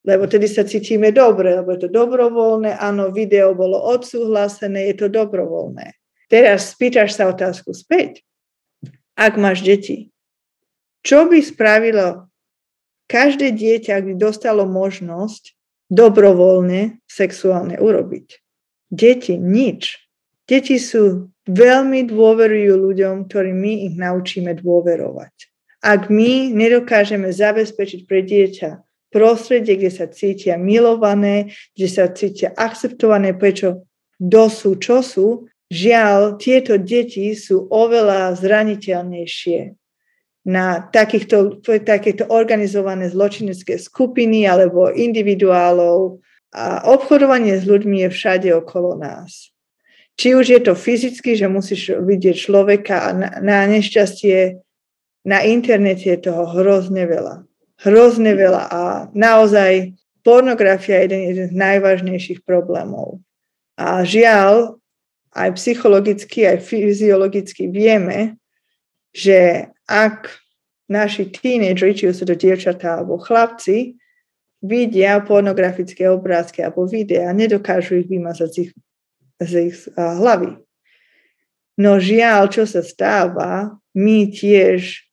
Lebo 0.04 0.30
tedy 0.30 0.46
sa 0.46 0.68
cítime 0.68 1.10
dobre, 1.10 1.58
lebo 1.58 1.74
je 1.74 1.88
to 1.88 1.90
dobrovoľné, 1.90 2.78
áno, 2.78 3.10
video 3.10 3.58
bolo 3.58 3.80
odsúhlasené, 3.80 4.94
je 4.94 4.96
to 5.00 5.08
dobrovoľné. 5.10 5.96
Teraz 6.30 6.76
spýtaš 6.76 7.18
sa 7.18 7.32
otázku 7.32 7.74
späť. 7.74 8.22
Ak 9.18 9.40
máš 9.40 9.64
deti, 9.66 10.14
čo 11.02 11.26
by 11.26 11.40
spravilo 11.40 12.30
každé 13.08 13.56
dieťa, 13.56 14.02
by 14.04 14.14
dostalo 14.18 14.68
možnosť 14.68 15.56
dobrovoľne 15.92 17.04
sexuálne 17.06 17.78
urobiť? 17.78 18.42
Deti 18.94 19.38
nič. 19.38 20.00
Deti 20.46 20.78
sú 20.78 21.34
veľmi 21.48 22.08
dôverujú 22.08 22.74
ľuďom, 22.78 23.28
ktorým 23.28 23.58
my 23.58 23.74
ich 23.92 23.96
naučíme 23.96 24.54
dôverovať. 24.60 25.34
Ak 25.84 26.08
my 26.08 26.56
nedokážeme 26.56 27.28
zabezpečiť 27.32 28.08
pre 28.08 28.24
dieťa 28.24 28.70
prostredie, 29.12 29.76
kde 29.76 29.92
sa 29.92 30.08
cítia 30.08 30.56
milované, 30.56 31.52
kde 31.76 31.88
sa 31.92 32.08
cítia 32.10 32.56
akceptované, 32.56 33.36
prečo 33.36 33.84
kto 34.18 34.44
sú, 34.48 34.72
čo 34.80 35.04
sú, 35.04 35.28
žiaľ, 35.68 36.40
tieto 36.40 36.80
deti 36.80 37.36
sú 37.36 37.68
oveľa 37.68 38.40
zraniteľnejšie 38.40 39.83
na 40.44 40.84
takýchto, 40.92 41.64
takéto 41.64 42.28
organizované 42.28 43.08
zločinecké 43.08 43.80
skupiny 43.80 44.44
alebo 44.44 44.92
individuálov. 44.92 46.20
A 46.54 46.86
obchodovanie 46.86 47.58
s 47.58 47.66
ľuďmi 47.66 48.06
je 48.06 48.10
všade 48.14 48.50
okolo 48.54 49.00
nás. 49.00 49.50
Či 50.14 50.38
už 50.38 50.46
je 50.54 50.62
to 50.62 50.78
fyzicky, 50.78 51.34
že 51.34 51.50
musíš 51.50 51.98
vidieť 51.98 52.36
človeka 52.38 53.10
a 53.10 53.10
na, 53.18 53.30
na 53.42 53.58
nešťastie 53.66 54.62
na 55.26 55.42
internete 55.42 56.14
je 56.14 56.30
toho 56.30 56.46
hrozne 56.54 57.08
veľa. 57.08 57.48
Hrozne 57.82 58.38
veľa 58.38 58.64
a 58.70 58.82
naozaj 59.16 59.98
pornografia 60.22 61.02
je 61.02 61.04
jeden, 61.10 61.22
jeden 61.34 61.48
z 61.50 61.56
najvážnejších 61.58 62.46
problémov. 62.46 63.20
A 63.76 64.06
žiaľ, 64.06 64.78
aj 65.34 65.58
psychologicky, 65.58 66.46
aj 66.46 66.62
fyziologicky 66.62 67.74
vieme, 67.74 68.38
že 69.10 69.73
ak 69.88 70.32
naši 70.92 71.32
tínejdžeri, 71.32 71.94
či 71.96 72.04
sú 72.12 72.24
to 72.28 72.36
dievčatá 72.36 73.02
alebo 73.02 73.20
chlapci, 73.20 73.98
vidia 74.64 75.20
pornografické 75.20 76.08
obrázky 76.08 76.64
alebo 76.64 76.88
videa, 76.88 77.36
nedokážu 77.36 78.00
ich 78.00 78.08
vymazať 78.08 78.50
z 78.50 78.58
ich, 78.68 78.72
z 79.44 79.52
ich 79.72 79.76
hlavy. 79.98 80.56
No 81.80 81.98
žiaľ, 82.00 82.48
čo 82.54 82.64
sa 82.64 82.86
stáva, 82.86 83.76
my 83.98 84.30
tiež 84.32 85.04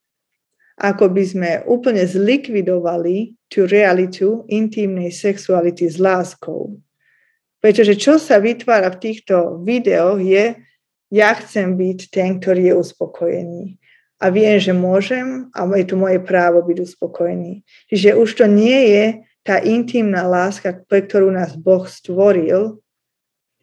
ako 0.81 1.13
by 1.13 1.23
sme 1.23 1.51
úplne 1.69 2.01
zlikvidovali 2.01 3.37
tú 3.45 3.69
realitu 3.69 4.49
intimnej 4.49 5.13
sexuality 5.13 5.85
s 5.85 6.01
láskou. 6.01 6.73
Pretože 7.61 7.93
čo 7.93 8.17
sa 8.17 8.41
vytvára 8.41 8.89
v 8.89 8.97
týchto 8.97 9.61
videoch 9.61 10.17
je, 10.17 10.57
ja 11.13 11.29
chcem 11.37 11.77
byť 11.77 11.99
ten, 12.09 12.41
ktorý 12.41 12.73
je 12.73 12.75
uspokojený 12.81 13.80
a 14.21 14.29
viem, 14.29 14.61
že 14.61 14.69
môžem 14.69 15.49
a 15.49 15.65
je 15.73 15.85
to 15.89 15.97
moje 15.97 16.21
právo 16.21 16.61
byť 16.61 16.77
uspokojený. 16.77 17.65
Čiže 17.89 18.13
už 18.13 18.29
to 18.37 18.45
nie 18.45 18.93
je 18.93 19.05
tá 19.41 19.57
intimná 19.57 20.29
láska, 20.29 20.85
pre 20.85 21.01
ktorú 21.01 21.33
nás 21.33 21.57
Boh 21.57 21.89
stvoril, 21.89 22.77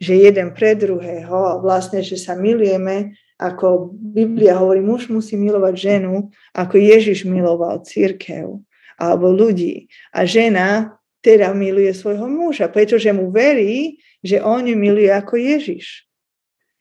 že 0.02 0.18
jeden 0.18 0.50
pre 0.50 0.74
druhého 0.74 1.38
a 1.46 1.54
vlastne, 1.62 2.02
že 2.02 2.18
sa 2.18 2.34
milujeme, 2.34 3.14
ako 3.38 3.94
Biblia 3.94 4.58
hovorí, 4.58 4.82
muž 4.82 5.06
musí 5.06 5.38
milovať 5.38 5.74
ženu, 5.78 6.34
ako 6.50 6.74
Ježiš 6.74 7.22
miloval 7.22 7.86
církev 7.86 8.58
alebo 8.98 9.30
ľudí. 9.30 9.86
A 10.10 10.26
žena 10.26 10.98
teda 11.22 11.54
miluje 11.54 11.94
svojho 11.94 12.26
muža, 12.26 12.66
pretože 12.66 13.14
mu 13.14 13.30
verí, 13.30 14.02
že 14.26 14.42
on 14.42 14.66
ju 14.66 14.74
miluje 14.74 15.06
ako 15.06 15.38
Ježiš. 15.38 16.02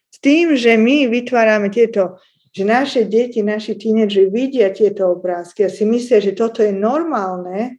S 0.10 0.18
tým, 0.18 0.58
že 0.58 0.74
my 0.82 1.06
vytvárame 1.14 1.70
tieto 1.70 2.18
že 2.58 2.66
naše 2.66 3.06
deti, 3.06 3.46
naši 3.46 3.78
tínedži 3.78 4.34
vidia 4.34 4.74
tieto 4.74 5.14
obrázky 5.14 5.62
a 5.62 5.70
si 5.70 5.86
myslia, 5.86 6.18
že 6.18 6.34
toto 6.34 6.66
je 6.66 6.74
normálne, 6.74 7.78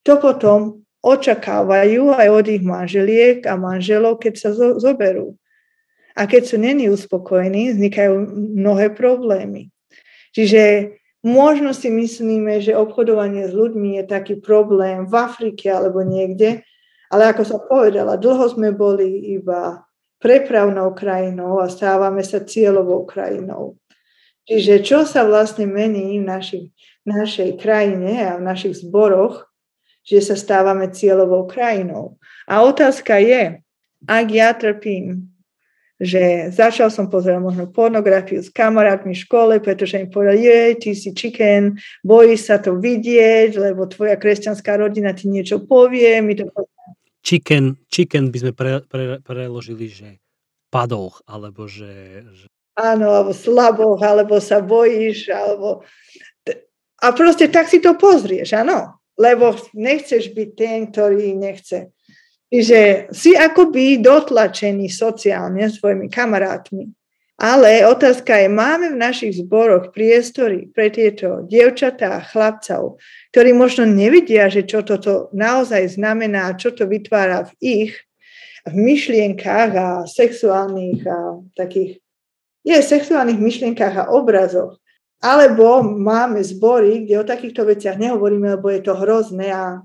to 0.00 0.16
potom 0.16 0.80
očakávajú 1.04 2.16
aj 2.16 2.28
od 2.32 2.44
ich 2.48 2.64
manželiek 2.64 3.44
a 3.44 3.60
manželov, 3.60 4.16
keď 4.16 4.34
sa 4.40 4.50
zoberú. 4.56 5.36
A 6.16 6.24
keď 6.24 6.42
sú 6.48 6.56
není 6.56 6.88
uspokojení, 6.88 7.76
vznikajú 7.76 8.16
mnohé 8.56 8.96
problémy. 8.96 9.68
Čiže 10.32 10.96
možno 11.20 11.76
si 11.76 11.92
myslíme, 11.92 12.64
že 12.64 12.74
obchodovanie 12.74 13.46
s 13.46 13.54
ľuďmi 13.54 14.00
je 14.00 14.04
taký 14.08 14.34
problém 14.40 15.04
v 15.04 15.14
Afrike 15.14 15.68
alebo 15.68 16.00
niekde, 16.00 16.64
ale 17.12 17.28
ako 17.28 17.42
som 17.44 17.60
povedala, 17.60 18.16
dlho 18.16 18.48
sme 18.48 18.72
boli 18.72 19.36
iba 19.36 19.84
prepravnou 20.18 20.96
krajinou 20.96 21.62
a 21.62 21.70
stávame 21.70 22.26
sa 22.26 22.42
cieľovou 22.42 23.06
krajinou. 23.06 23.78
Čiže 24.48 24.80
čo 24.80 25.04
sa 25.04 25.28
vlastne 25.28 25.68
mení 25.68 26.16
v 26.16 26.24
našich, 26.24 26.66
našej 27.04 27.60
krajine 27.60 28.32
a 28.32 28.40
v 28.40 28.46
našich 28.48 28.80
zboroch, 28.80 29.44
že 30.00 30.24
sa 30.24 30.40
stávame 30.40 30.88
cieľovou 30.88 31.44
krajinou. 31.44 32.16
A 32.48 32.64
otázka 32.64 33.20
je, 33.20 33.60
ak 34.08 34.26
ja 34.32 34.56
trpím, 34.56 35.28
že 36.00 36.48
začal 36.54 36.88
som 36.88 37.10
pozerať 37.10 37.42
možno 37.42 37.68
pornografiu 37.68 38.40
s 38.40 38.48
kamarátmi 38.48 39.12
v 39.12 39.22
škole, 39.26 39.54
pretože 39.60 39.98
im 40.00 40.08
povedal, 40.08 40.38
je, 40.38 40.78
ty 40.78 40.90
si 40.94 41.10
chicken, 41.12 41.76
bojí 42.06 42.38
sa 42.38 42.56
to 42.62 42.78
vidieť, 42.78 43.58
lebo 43.58 43.84
tvoja 43.84 44.16
kresťanská 44.16 44.78
rodina 44.78 45.12
ti 45.12 45.28
niečo 45.28 45.60
povie. 45.60 46.22
My 46.22 46.38
to... 46.38 46.48
Chicken, 47.20 47.76
chicken 47.92 48.30
by 48.32 48.38
sme 48.40 48.52
pre, 48.54 48.72
pre, 48.86 49.04
preložili, 49.20 49.90
že 49.90 50.08
padoch, 50.70 51.20
alebo 51.26 51.66
že, 51.66 52.22
že 52.30 52.46
áno, 52.78 53.10
alebo 53.10 53.34
slaboch, 53.34 53.98
alebo 53.98 54.38
sa 54.38 54.62
bojíš, 54.62 55.34
alebo... 55.34 55.82
A 57.02 57.10
proste 57.14 57.50
tak 57.50 57.66
si 57.66 57.82
to 57.82 57.98
pozrieš, 57.98 58.54
áno, 58.54 59.02
lebo 59.18 59.54
nechceš 59.74 60.30
byť 60.30 60.48
ten, 60.54 60.78
ktorý 60.90 61.34
nechce. 61.34 61.90
Čiže 62.48 63.12
si 63.12 63.36
akoby 63.36 64.00
dotlačený 64.00 64.88
sociálne 64.88 65.68
svojimi 65.68 66.08
kamarátmi. 66.08 66.88
Ale 67.38 67.86
otázka 67.86 68.34
je, 68.34 68.50
máme 68.50 68.90
v 68.90 68.98
našich 68.98 69.38
zboroch 69.38 69.94
priestory 69.94 70.66
pre 70.74 70.90
tieto 70.90 71.46
dievčatá 71.46 72.18
a 72.18 72.26
chlapcov, 72.26 72.98
ktorí 73.30 73.54
možno 73.54 73.86
nevidia, 73.86 74.50
že 74.50 74.66
čo 74.66 74.82
toto 74.82 75.30
naozaj 75.30 75.94
znamená, 75.94 76.58
čo 76.58 76.74
to 76.74 76.90
vytvára 76.90 77.46
v 77.46 77.52
ich 77.62 77.92
v 78.66 78.74
myšlienkách 78.74 79.70
a 79.70 79.88
sexuálnych 80.10 81.06
a 81.06 81.38
takých 81.54 82.02
je 82.68 82.76
v 82.76 82.90
sexuálnych 83.00 83.40
myšlienkách 83.40 83.94
a 83.96 84.08
obrazoch. 84.12 84.76
Alebo 85.18 85.82
máme 85.82 86.44
zbory, 86.44 87.08
kde 87.08 87.18
o 87.18 87.26
takýchto 87.26 87.66
veciach 87.66 87.98
nehovoríme, 87.98 88.60
lebo 88.60 88.70
je 88.70 88.84
to 88.84 88.94
hrozné 88.94 89.50
a 89.50 89.82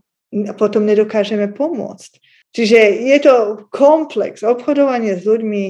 potom 0.60 0.86
nedokážeme 0.86 1.50
pomôcť. 1.56 2.12
Čiže 2.54 2.80
je 3.10 3.18
to 3.24 3.36
komplex. 3.74 4.46
Obchodovanie 4.46 5.18
s 5.18 5.26
ľuďmi 5.26 5.64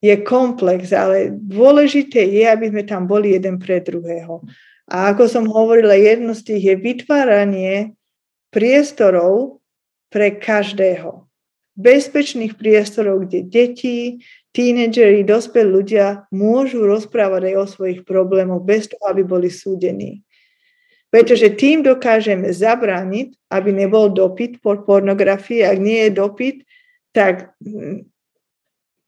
je 0.00 0.14
komplex, 0.22 0.94
ale 0.94 1.34
dôležité 1.34 2.22
je, 2.30 2.46
aby 2.46 2.70
sme 2.70 2.86
tam 2.86 3.10
boli 3.10 3.34
jeden 3.34 3.58
pre 3.58 3.82
druhého. 3.82 4.46
A 4.90 5.14
ako 5.14 5.26
som 5.26 5.44
hovorila, 5.50 5.98
jedno 5.98 6.34
z 6.34 6.42
tých 6.46 6.62
je 6.62 6.76
vytváranie 6.78 7.74
priestorov 8.54 9.62
pre 10.10 10.34
každého. 10.38 11.29
Bezpečných 11.80 12.60
priestorov, 12.60 13.24
kde 13.24 13.48
deti, 13.48 14.20
tínedžeri, 14.52 15.24
dospelí 15.24 15.68
ľudia 15.72 16.28
môžu 16.28 16.84
rozprávať 16.84 17.48
aj 17.48 17.54
o 17.56 17.64
svojich 17.64 18.00
problémoch 18.04 18.60
bez 18.60 18.92
toho, 18.92 19.00
aby 19.08 19.24
boli 19.24 19.48
súdení. 19.48 20.20
Pretože 21.08 21.56
tým 21.56 21.82
dokážeme 21.82 22.52
zabrániť, 22.52 23.34
aby 23.50 23.70
nebol 23.74 24.12
dopyt 24.12 24.62
po 24.62 24.78
pornografii. 24.78 25.66
Ak 25.66 25.80
nie 25.80 26.06
je 26.06 26.10
dopyt, 26.14 26.56
tak 27.10 27.56
mm, 27.58 28.06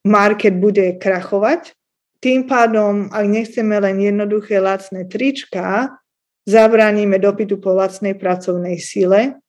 market 0.08 0.58
bude 0.58 0.98
krachovať. 0.98 1.76
Tým 2.18 2.46
pádom, 2.50 3.10
ak 3.10 3.26
nechceme 3.26 3.78
len 3.78 4.02
jednoduché 4.02 4.58
lacné 4.58 5.06
trička, 5.06 5.94
zabránime 6.42 7.22
dopytu 7.22 7.62
po 7.62 7.74
lacnej 7.74 8.18
pracovnej 8.18 8.78
sile. 8.82 9.41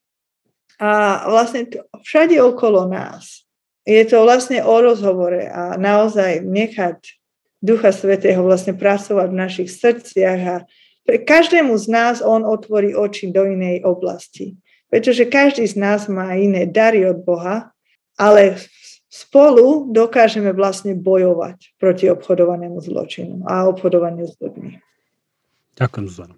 A 0.81 1.23
vlastne 1.29 1.69
všade 2.01 2.37
okolo 2.41 2.89
nás 2.89 3.43
je 3.83 4.03
to 4.07 4.23
vlastne 4.23 4.63
o 4.63 4.75
rozhovore 4.79 5.43
a 5.43 5.75
naozaj 5.75 6.39
nechať 6.39 7.19
Ducha 7.63 7.95
Svetého 7.95 8.43
vlastne 8.43 8.75
pracovať 8.75 9.27
v 9.31 9.39
našich 9.39 9.69
srdciach 9.71 10.39
a 10.47 10.57
pre 11.03 11.19
každému 11.19 11.75
z 11.75 11.87
nás 11.91 12.15
on 12.23 12.47
otvorí 12.47 12.95
oči 12.95 13.31
do 13.31 13.43
inej 13.43 13.83
oblasti. 13.83 14.55
Pretože 14.87 15.27
každý 15.27 15.67
z 15.67 15.75
nás 15.75 16.07
má 16.07 16.31
iné 16.39 16.63
dary 16.63 17.03
od 17.03 17.23
Boha, 17.23 17.75
ale 18.15 18.55
spolu 19.11 19.91
dokážeme 19.91 20.55
vlastne 20.55 20.95
bojovať 20.95 21.75
proti 21.75 22.07
obchodovanému 22.07 22.79
zločinu 22.79 23.43
a 23.43 23.67
obchodovaniu 23.67 24.31
s 24.31 24.39
ľuďmi. 24.39 24.79
Ďakujem, 25.75 26.05
Zuzana. 26.07 26.35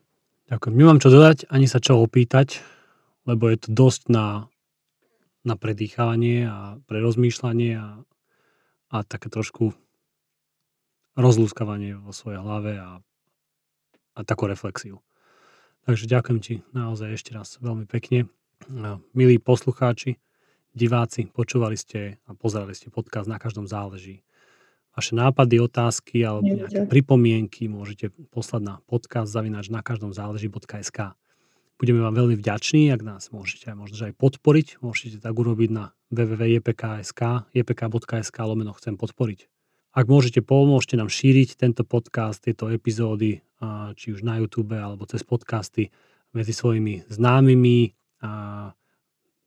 Ďakujem. 0.49 0.73
Nemám 0.77 0.99
čo 1.01 1.09
dodať, 1.13 1.45
ani 1.51 1.67
sa 1.69 1.77
čo 1.77 2.01
opýtať, 2.01 2.61
lebo 3.25 3.49
je 3.49 3.57
to 3.57 3.69
dosť 3.73 4.03
na 4.09 4.27
na 5.45 5.53
predýchávanie 5.53 6.49
a 6.49 6.81
pre 6.89 6.97
rozmýšľanie 7.05 7.77
a, 7.77 8.01
a 8.89 8.97
také 9.05 9.29
trošku 9.29 9.77
rozlúskavanie 11.13 12.01
vo 12.01 12.11
svojej 12.11 12.41
hlave 12.41 12.81
a, 12.81 12.99
a 14.17 14.19
takú 14.25 14.49
reflexiu. 14.49 15.05
Takže 15.85 16.09
ďakujem 16.09 16.39
ti 16.41 16.53
naozaj 16.73 17.13
ešte 17.13 17.31
raz 17.37 17.61
veľmi 17.61 17.85
pekne. 17.85 18.25
Milí 19.13 19.37
poslucháči, 19.37 20.17
diváci, 20.73 21.29
počúvali 21.29 21.77
ste 21.77 22.17
a 22.25 22.33
pozerali 22.33 22.73
ste 22.73 22.89
podcast 22.89 23.29
Na 23.29 23.37
každom 23.37 23.69
záleží. 23.69 24.25
Vaše 24.97 25.13
nápady, 25.13 25.61
otázky 25.61 26.25
alebo 26.25 26.49
nejaké 26.49 26.89
pripomienky 26.89 27.69
môžete 27.69 28.09
poslať 28.33 28.61
na 28.65 28.75
podcast 28.89 29.29
zavinač 29.29 29.69
na 29.69 29.85
každom 29.85 30.09
záleží.sk. 30.09 31.13
Budeme 31.75 31.99
vám 31.99 32.15
veľmi 32.15 32.39
vďační, 32.39 32.87
ak 32.95 33.01
nás 33.03 33.35
môžete 33.35 33.67
aj 33.67 33.75
možno 33.75 33.95
aj 34.07 34.15
podporiť. 34.15 34.79
Môžete 34.79 35.19
tak 35.19 35.35
urobiť 35.35 35.69
na 35.75 35.91
www.jpk.sk, 36.07 37.51
jpk.sk 37.51 38.37
lomeno 38.39 38.71
chcem 38.79 38.95
podporiť. 38.95 39.51
Ak 39.91 40.07
môžete, 40.07 40.39
pomôžte 40.39 40.95
nám 40.95 41.11
šíriť 41.11 41.59
tento 41.59 41.83
podcast, 41.83 42.43
tieto 42.43 42.71
epizódy, 42.71 43.43
či 43.99 44.07
už 44.15 44.23
na 44.23 44.39
YouTube 44.39 44.75
alebo 44.75 45.03
cez 45.03 45.27
podcasty 45.27 45.91
medzi 46.31 46.55
svojimi 46.55 47.11
známymi, 47.11 47.95
a 48.23 48.71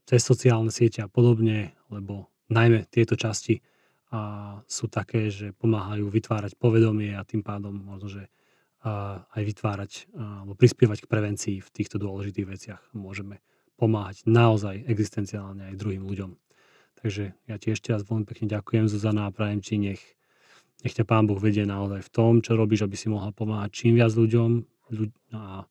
cez 0.05 0.20
sociálne 0.20 0.72
siete 0.72 1.01
a 1.01 1.09
podobne, 1.09 1.76
lebo 1.89 2.29
najmä 2.53 2.89
tieto 2.89 3.16
časti 3.16 3.61
a 4.09 4.61
sú 4.64 4.89
také, 4.89 5.29
že 5.29 5.53
pomáhajú 5.53 6.09
vytvárať 6.09 6.57
povedomie 6.57 7.12
a 7.12 7.24
tým 7.29 7.45
pádom 7.45 7.76
možno, 7.76 8.09
že 8.09 8.33
aj 8.83 9.43
vytvárať 9.43 9.93
alebo 10.14 10.55
prispievať 10.55 11.05
k 11.05 11.11
prevencii 11.11 11.57
v 11.59 11.68
týchto 11.74 11.99
dôležitých 11.99 12.47
veciach. 12.47 12.83
Môžeme 12.95 13.43
pomáhať 13.79 14.26
naozaj 14.26 14.87
existenciálne 14.87 15.70
aj 15.70 15.79
druhým 15.79 16.03
ľuďom. 16.03 16.35
Takže 16.99 17.31
ja 17.47 17.57
ti 17.62 17.70
ešte 17.70 17.95
raz 17.95 18.03
veľmi 18.03 18.26
pekne 18.26 18.51
ďakujem, 18.51 18.91
Zuzana, 18.91 19.31
a 19.31 19.35
prajem 19.35 19.62
ti, 19.62 19.79
nech, 19.79 20.03
nech 20.83 20.95
ťa 20.99 21.07
Pán 21.07 21.31
Boh 21.31 21.39
vedie 21.39 21.62
naozaj 21.62 22.03
v 22.03 22.11
tom, 22.11 22.33
čo 22.43 22.59
robíš, 22.59 22.83
aby 22.83 22.99
si 22.99 23.07
mohla 23.07 23.31
pomáhať 23.31 23.70
čím 23.70 23.95
viac 23.95 24.11
ľuďom 24.11 24.51
ľuď, 24.91 25.11
a 25.31 25.62